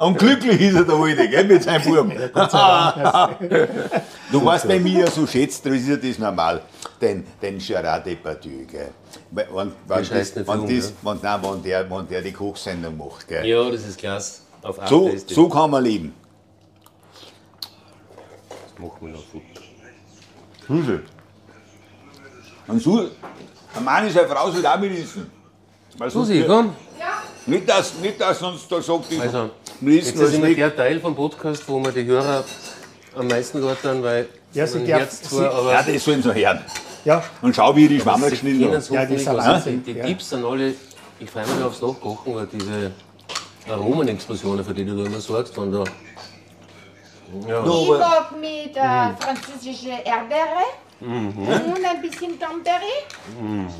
Und 0.00 0.18
glücklich 0.18 0.58
ist 0.62 0.74
er 0.76 0.84
der 0.84 0.94
Alte, 0.94 1.28
gell, 1.28 1.44
mit 1.44 1.62
seinem 1.62 1.82
Buben. 1.82 2.10
du 4.32 4.44
weißt, 4.46 4.66
bei 4.66 4.78
mir 4.80 5.00
ja 5.00 5.10
so 5.10 5.26
schätzt, 5.26 5.66
das 5.66 5.74
ist 5.74 5.88
ja 5.88 5.96
das 5.96 6.18
normal. 6.18 6.62
Den, 6.98 7.26
den 7.42 7.58
Gerard 7.58 8.06
Depardieu, 8.06 8.64
gell. 8.64 8.92
Wenn, 9.30 9.46
wenn, 9.54 9.72
das, 9.86 10.10
nicht 10.10 10.36
wenn, 10.48 10.66
das, 10.76 10.94
wenn, 11.02 11.18
nein, 11.20 11.40
wenn, 11.42 11.62
der, 11.62 11.90
wenn 11.90 12.08
der 12.08 12.22
die 12.22 12.32
Kochsendung 12.32 12.96
macht, 12.96 13.28
gell. 13.28 13.44
Ja, 13.44 13.70
das 13.70 13.86
ist 13.86 13.98
klasse. 13.98 14.40
Auf 14.62 14.78
So, 14.86 15.08
ist 15.08 15.28
das. 15.28 15.34
so 15.34 15.48
kann 15.50 15.70
man 15.70 15.84
leben. 15.84 16.14
machen 18.78 18.96
wir 19.02 19.08
noch 19.12 19.24
Futter. 19.24 19.60
Susi. 20.66 20.98
Und 22.68 22.82
Su, 22.82 23.06
ein 23.76 23.84
Mann 23.84 24.06
ist 24.06 24.16
eine 24.18 24.26
Frau, 24.28 24.50
soll 24.50 24.64
auch 24.64 24.78
mit 24.80 24.92
essen. 24.98 25.30
Weil 25.98 26.10
sonst- 26.10 26.28
Susi, 26.28 26.42
komm. 26.46 26.74
Nicht, 27.44 27.68
dass, 27.68 27.94
nicht, 27.98 28.18
dass 28.18 28.40
uns 28.42 28.66
da 28.66 28.80
sagt, 28.80 29.12
ich 29.12 29.20
Also, 29.20 29.50
jetzt 29.82 30.14
ist 30.16 30.34
immer 30.34 30.54
der 30.54 30.74
Teil 30.76 31.00
vom 31.00 31.14
Podcast, 31.14 31.64
wo 31.68 31.82
wir 31.82 31.92
die 31.92 32.04
Hörer 32.04 32.44
am 33.16 33.26
meisten 33.28 33.62
raten, 33.62 34.02
weil 34.02 34.28
Ja, 34.52 34.66
sie 34.66 34.78
man 34.78 34.88
darf- 34.88 35.10
sie- 35.10 35.38
aber 35.46 35.72
Ja, 35.72 35.82
das 35.82 36.04
sollen 36.04 36.22
sie 36.22 36.34
hören. 36.34 36.64
Ja, 37.04 37.22
Und 37.40 37.56
schau, 37.56 37.74
wie 37.76 37.88
die 37.88 37.98
Schwammel 38.00 38.30
geschnitten 38.30 38.72
es 38.74 38.88
Ja, 38.90 39.06
die 39.06 39.14
was 39.16 39.24
Salate, 39.24 39.72
die, 39.72 39.92
ja. 39.92 40.04
Tipps 40.06 40.30
sind 40.30 40.44
alle, 40.44 40.74
ich 41.18 41.30
freue 41.30 41.46
mich 41.46 41.64
aufs 41.64 41.80
Nachkochen, 41.80 42.34
weil 42.34 42.46
diese 42.46 42.90
Aromenexplosionen, 43.68 44.64
für 44.64 44.74
die 44.74 44.84
du 44.84 44.96
da 44.96 45.04
immer 45.06 45.20
sorgst, 45.20 45.54
von 45.54 45.70
der 45.72 45.84
ja, 47.48 47.62
No. 47.62 47.96
Mit 48.40 48.76
äh, 48.76 48.80
französische 49.18 49.90
Erdbeere 50.04 50.64
und 51.00 51.84
ein 51.86 52.02
bisschen 52.02 52.38
Tomberry. 52.38 52.98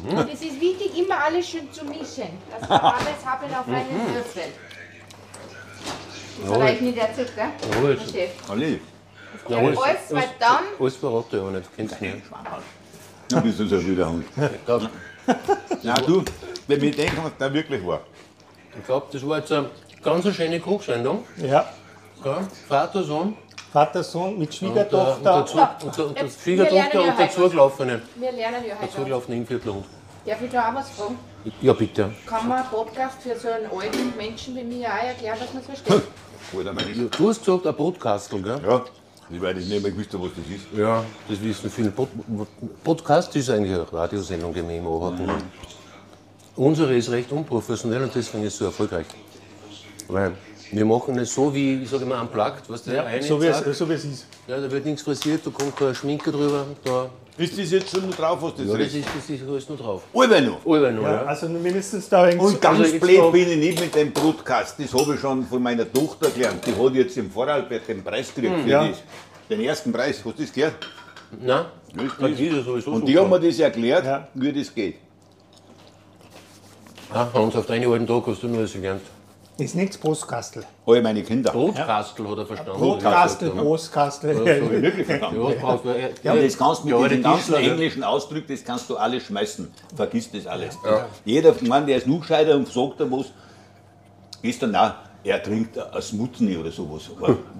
Und 0.09 0.33
es 0.33 0.41
ist 0.41 0.61
wichtig, 0.61 0.97
immer 0.99 1.23
alles 1.25 1.49
schön 1.49 1.71
zu 1.73 1.85
mischen. 1.85 2.29
Das 2.59 2.69
wir 2.69 2.83
alles 2.95 3.21
haben 3.27 3.53
auf 3.55 3.67
einen 3.67 4.15
Würfel. 4.15 4.43
Das 6.49 6.59
reicht 6.59 6.83
nicht 6.83 6.97
der. 6.97 7.09
Jawohl. 7.73 7.97
Mein 7.97 8.09
Chef. 8.09 8.31
Alle. 8.49 8.79
Ja, 9.49 9.57
alles, 9.59 9.79
weil 10.11 10.25
dann 10.39 10.65
alles 10.79 10.97
verrate 10.97 11.37
ich 11.37 11.43
aber 11.43 11.51
nicht, 11.53 11.71
kennst 11.77 12.01
du 12.01 12.05
nicht. 12.05 12.17
Dann 13.29 13.43
bist 13.43 13.59
du 13.61 13.67
so 13.67 13.87
wieder 13.87 14.09
Hund. 14.09 14.25
Ich 14.37 14.65
glaube, 14.65 14.91
Na 15.83 15.95
du, 15.95 16.25
wenn 16.67 16.81
wir 16.81 16.91
denken, 16.91 17.19
was 17.23 17.33
da 17.39 17.53
wirklich 17.53 17.87
war. 17.87 18.01
ich 18.79 18.85
glaub, 18.85 19.11
das 19.11 19.27
war 19.27 19.39
jetzt 19.39 19.53
eine 19.53 19.71
ganz 20.03 20.35
schöne 20.35 20.61
Kochsendung. 20.61 21.25
ja. 21.37 21.67
Ja, 22.23 22.47
Vater, 22.69 23.03
Sohn 23.03 23.35
Vater, 23.73 24.03
Sohn 24.03 24.39
mit 24.39 24.49
und, 24.51 24.53
äh, 24.53 24.53
Schwiegertochter. 24.59 25.15
und 25.17 25.25
dazu, 25.25 25.59
und, 25.87 25.99
und, 25.99 25.99
und 26.11 26.19
Jetzt, 26.21 26.43
Schwiegertochter 26.43 26.77
wir 26.77 26.83
lernen 26.83 27.01
und 27.01 27.07
ja 27.07 27.13
der 27.17 27.27
heute. 27.27 27.35
zugelaufene, 27.35 28.03
Wir 28.17 28.33
lernen 28.33 28.57
ja 28.57 28.75
der 28.75 28.81
heute. 28.83 28.93
zugelaufene 28.95 29.37
Inviertelhund. 29.39 29.87
Darf 30.27 30.43
ich 30.43 30.51
da 30.51 30.71
auch 30.71 30.75
was 30.75 30.91
fragen? 30.91 31.19
Ja, 31.63 31.73
bitte. 31.73 32.11
Kann 32.27 32.49
man 32.49 32.59
einen 32.59 32.69
Podcast 32.69 33.23
für 33.23 33.35
so 33.39 33.49
einen 33.49 33.67
alten 33.67 34.15
Menschen 34.17 34.55
wie 34.57 34.63
mich 34.65 34.87
auch 34.87 35.03
erklären, 35.03 35.39
dass 35.41 35.53
man 35.55 35.63
es 35.63 35.67
versteht? 35.67 36.03
Meine 36.53 36.93
Ja, 36.93 37.09
Du 37.17 37.29
hast 37.29 37.45
gesagt, 37.45 37.67
ein 37.67 37.75
Brotkastel, 37.75 38.43
gell? 38.43 38.61
Ja, 38.67 38.85
ich 39.31 39.41
weiß 39.41 39.57
nicht 39.57 39.69
mehr 39.71 39.81
gewusst, 39.81 40.11
was 40.13 40.31
das 40.37 40.57
ist. 40.57 40.67
Ja, 40.79 41.05
das 41.29 41.43
wissen 41.43 41.71
viele. 41.71 41.91
Pod 41.91 42.09
Podcast 42.85 43.35
ist 43.37 43.49
eigentlich 43.49 43.73
eine 43.75 43.91
Radiosendung, 43.91 44.53
die 44.53 44.67
wir 44.67 44.77
immer 44.77 44.91
arbeiten. 44.91 45.31
Unsere 46.57 46.95
ist 46.95 47.11
recht 47.11 47.33
unprofessionell 47.33 48.03
und 48.03 48.15
deswegen 48.15 48.45
ist 48.45 48.55
sie 48.55 48.59
so 48.59 48.65
erfolgreich. 48.67 49.07
Weil 50.09 50.33
wir 50.73 50.85
machen 50.85 51.17
es 51.19 51.35
so 51.35 51.55
wie, 51.55 51.83
ich 51.83 51.89
sage 51.89 52.03
immer, 52.03 52.21
unplugged, 52.21 52.63
du, 52.69 52.91
ja, 52.93 53.05
eine 53.05 53.23
so, 53.23 53.41
wie 53.41 53.47
es, 53.47 53.79
so 53.79 53.89
wie 53.89 53.95
es 53.95 54.05
ist. 54.05 54.27
ja, 54.47 54.61
da 54.61 54.71
wird 54.71 54.85
nichts 54.85 55.03
frisiert, 55.03 55.47
da 55.47 55.51
kommt 55.51 55.77
kein 55.77 55.95
Schminke 55.95 56.31
drüber, 56.31 56.67
da, 56.85 57.09
Ist 57.41 57.59
das 57.59 57.71
jetzt 57.71 57.91
schon 57.91 58.11
drauf, 58.11 58.39
was 58.43 58.55
das 58.57 58.67
ja, 58.67 58.77
das 58.77 58.93
ist? 58.95 59.07
das 59.17 59.31
ist 59.31 59.43
alles 59.49 59.69
nur 59.69 59.79
drauf. 59.79 60.03
Alle 60.15 60.43
noch. 60.43 60.59
Alle 60.67 60.93
noch, 60.93 61.03
Ja, 61.03 61.13
ja. 61.15 61.25
also 61.25 61.49
mindestens 61.49 62.09
da 62.09 62.25
ein 62.25 62.39
Und 62.39 62.61
ganz 62.61 62.79
Also 62.81 62.99
blöd 62.99 63.19
noch- 63.19 63.33
bin 63.33 63.49
ich 63.51 63.57
nicht 63.57 63.81
mit 63.81 63.95
dem 63.95 64.13
Broadcast. 64.13 64.79
Das 64.79 64.93
habe 64.93 65.15
ich 65.15 65.21
schon 65.21 65.47
von 65.47 65.63
meiner 65.63 65.91
Tochter 65.91 66.29
gelernt. 66.31 66.67
Die 66.67 66.75
hat 66.75 66.95
jetzt 66.95 67.17
im 67.17 67.31
Vorarlberg 67.31 67.87
den 67.87 68.05
Preis 68.05 68.35
gekriegt 68.35 68.61
für 68.63 68.69
Ja. 68.69 68.87
das. 68.89 68.99
Den 69.49 69.61
ersten 69.63 69.91
Preis. 69.91 70.17
Hast 70.25 70.39
du 70.39 70.43
das 70.43 70.53
gehört? 70.53 70.75
Nein, 71.41 71.65
Ist 72.05 72.15
das 72.21 72.31
ist 72.33 72.41
ja 72.41 72.63
sowieso 72.63 72.91
Und 72.93 73.07
die 73.09 73.19
haben 73.19 73.31
mir 73.31 73.41
das 73.41 73.59
erklärt, 73.59 74.05
Ja. 74.05 74.29
wie 74.35 74.53
das 74.53 74.75
geht. 74.75 74.97
Ah, 77.13 77.27
Hans, 77.33 77.57
auf 77.57 77.67
deinen 77.67 77.91
alten 77.91 78.07
Tag 78.07 78.25
hast 78.27 78.43
du 78.43 78.49
nur 78.49 78.63
das 78.63 78.73
gelernt. 78.73 79.03
Ist 79.61 79.75
nichts 79.75 79.97
Postkastel. 79.99 80.65
Alle 80.87 81.03
meine 81.03 81.23
Kinder. 81.23 81.53
Brotkastel 81.53 82.29
hat 82.29 82.39
er 82.39 82.47
verstanden. 82.47 82.81
Brotkastel, 82.81 83.53
Ja, 83.55 83.63
Postkastel. 83.63 84.45
Wirklich 84.83 85.09
Ja, 85.09 85.19
verdammt. 85.19 85.85
das. 85.85 86.23
Ja, 86.23 86.35
das 86.37 86.59
kannst 86.59 86.85
du 86.85 86.89
Ja, 86.89 86.95
mit 86.99 87.05
aber 87.05 87.09
diesen 87.09 87.17
die 87.19 87.23
ganzen 87.23 87.55
Tischler, 87.55 87.71
englischen 87.73 88.05
Ausdrücken, 88.05 88.47
das 88.53 88.65
kannst 88.65 88.91
du 88.91 88.97
alles 88.97 89.23
schmeißen. 89.25 89.71
Vergiss 89.95 90.31
das 90.31 90.47
alles. 90.47 90.79
Jeder, 91.25 91.55
Mann, 91.63 91.87
der 91.87 91.99
ist 91.99 92.07
gescheiter 92.07 92.57
und 92.57 92.69
sagt 92.69 93.01
dann 93.01 93.11
was, 93.13 93.27
gestern 94.43 94.75
auch, 94.75 94.93
er 95.23 95.43
trinkt 95.43 95.79
ein 95.79 96.03
Smutni 96.03 96.57
oder 96.57 96.71
sowas. 96.71 97.11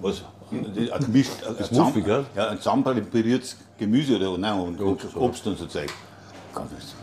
Was, 0.01 0.23
ein 0.51 1.05
gemischt, 1.05 1.31
ein 1.47 2.03
gell? 2.03 2.25
Ja, 2.35 2.49
ein 2.49 2.57
zusammenpräpariertes 2.57 3.57
Gemüse 3.77 4.17
oder 4.17 4.37
nein, 4.37 4.59
und 4.59 4.81
Obst, 4.81 5.15
Obst 5.15 5.47
und 5.47 5.57
so 5.57 5.65
Zeug. 5.65 5.89
Kann 6.53 6.67
das. 6.75 6.95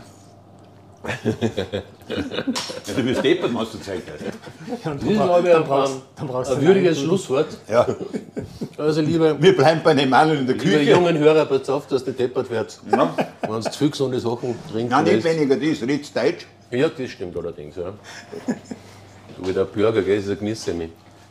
Ja, 1.03 2.93
du 2.93 3.05
wirst 3.05 3.23
deppert, 3.23 3.53
was 3.53 3.71
du 3.71 3.77
hast. 3.77 3.87
Und 4.85 5.01
Das 5.01 5.09
ist, 5.09 5.19
dann, 5.19 5.27
glaube 5.27 5.47
ich, 5.47 5.53
dann 5.53 5.63
ein, 5.63 5.67
brauchst, 5.67 5.93
ein, 5.93 6.01
dann 6.15 6.27
brauchst 6.27 6.51
ein 6.51 6.59
du 6.59 6.65
würdiges 6.67 6.99
Schlusswort. 6.99 7.47
Ja, 7.69 7.87
Also, 8.77 9.01
liebe, 9.01 9.35
wir 9.39 9.55
bleiben 9.55 9.81
bei 9.83 9.93
dem 9.93 10.09
Mann 10.09 10.29
in 10.29 10.45
der 10.45 10.55
liebe 10.55 10.69
Küche. 10.77 10.91
jungen 10.91 11.17
Hörer, 11.17 11.45
pass 11.45 11.69
auf, 11.69 11.87
dass 11.87 12.03
du 12.03 12.11
deppert 12.11 12.49
wird. 12.49 12.79
Ja. 12.91 13.13
Wenn 13.41 13.51
du 13.51 13.61
zu 13.61 13.77
viel 13.77 13.89
gesunde 13.89 14.19
Sachen 14.19 14.55
trinken 14.71 14.89
Nein, 14.89 15.03
nicht 15.05 15.23
weniger 15.23 15.55
das, 15.55 15.87
redst 15.87 16.15
Deutsch. 16.15 16.45
Ja, 16.71 16.89
das 16.89 17.09
stimmt 17.09 17.35
allerdings. 17.37 17.75
Ja. 17.77 17.93
Du 19.37 19.47
wie 19.47 19.53
der 19.53 19.65
Burger, 19.65 20.01
gell? 20.01 20.17
das 20.17 20.25
ist 20.25 20.31
ein 20.31 20.39
Gemüse. 20.39 20.73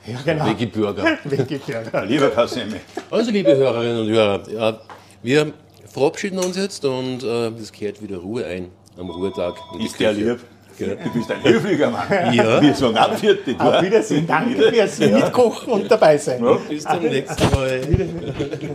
Ja, 0.07 0.19
genau. 0.25 0.47
Veggie-Burger. 0.47 1.19
Lieber 2.07 2.31
Kassemme. 2.31 2.81
Also, 3.11 3.31
liebe 3.31 3.55
Hörerinnen 3.55 4.01
und 4.01 4.09
Hörer, 4.09 4.49
ja, 4.51 4.81
wir 5.23 5.53
verabschieden 5.87 6.39
uns 6.39 6.57
jetzt 6.57 6.85
und 6.85 7.23
äh, 7.23 7.49
es 7.49 7.73
kehrt 7.73 8.01
wieder 8.03 8.19
Ruhe 8.19 8.47
ein 8.47 8.71
am 8.99 9.11
Ruhetag. 9.11 9.55
Ist 9.79 9.99
der 10.01 10.13
lieb? 10.13 10.41
Du 10.79 11.11
bist 11.13 11.31
ein 11.31 11.43
höflicher 11.43 11.91
Mann. 11.91 12.33
Ja. 12.33 12.63
Wir 12.63 12.75
sagen 12.75 12.97
ab 12.97 13.19
vierte. 13.19 13.55
du. 13.55 13.61
Auf 13.61 13.83
Wiedersehen. 13.83 14.27
Danke 14.27 14.71
fürs 14.71 14.99
Mitkochen 14.99 15.73
und 15.73 15.91
dabei 15.91 16.17
sein. 16.19 16.45
Bis 16.69 16.85
zum 16.85 17.03
nächsten 17.03 17.51
Mal. 17.51 17.81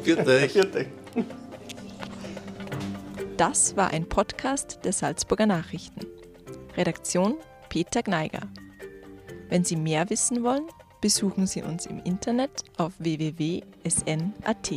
Viert 0.04 0.28
euch. 0.28 0.52
Vierte. 0.52 0.86
Das 3.38 3.78
war 3.78 3.92
ein 3.92 4.08
Podcast 4.08 4.80
der 4.84 4.92
Salzburger 4.92 5.46
Nachrichten. 5.46 6.06
Redaktion 6.76 7.36
Peter 7.70 8.04
Gneiger. 8.04 8.42
Wenn 9.50 9.64
Sie 9.64 9.78
mehr 9.78 10.10
wissen 10.10 10.44
wollen, 10.44 10.68
besuchen 11.00 11.48
Sie 11.48 11.62
uns 11.62 11.86
im 11.86 12.00
Internet 12.04 12.64
auf 12.78 12.94
www.sn.at. 13.00 14.72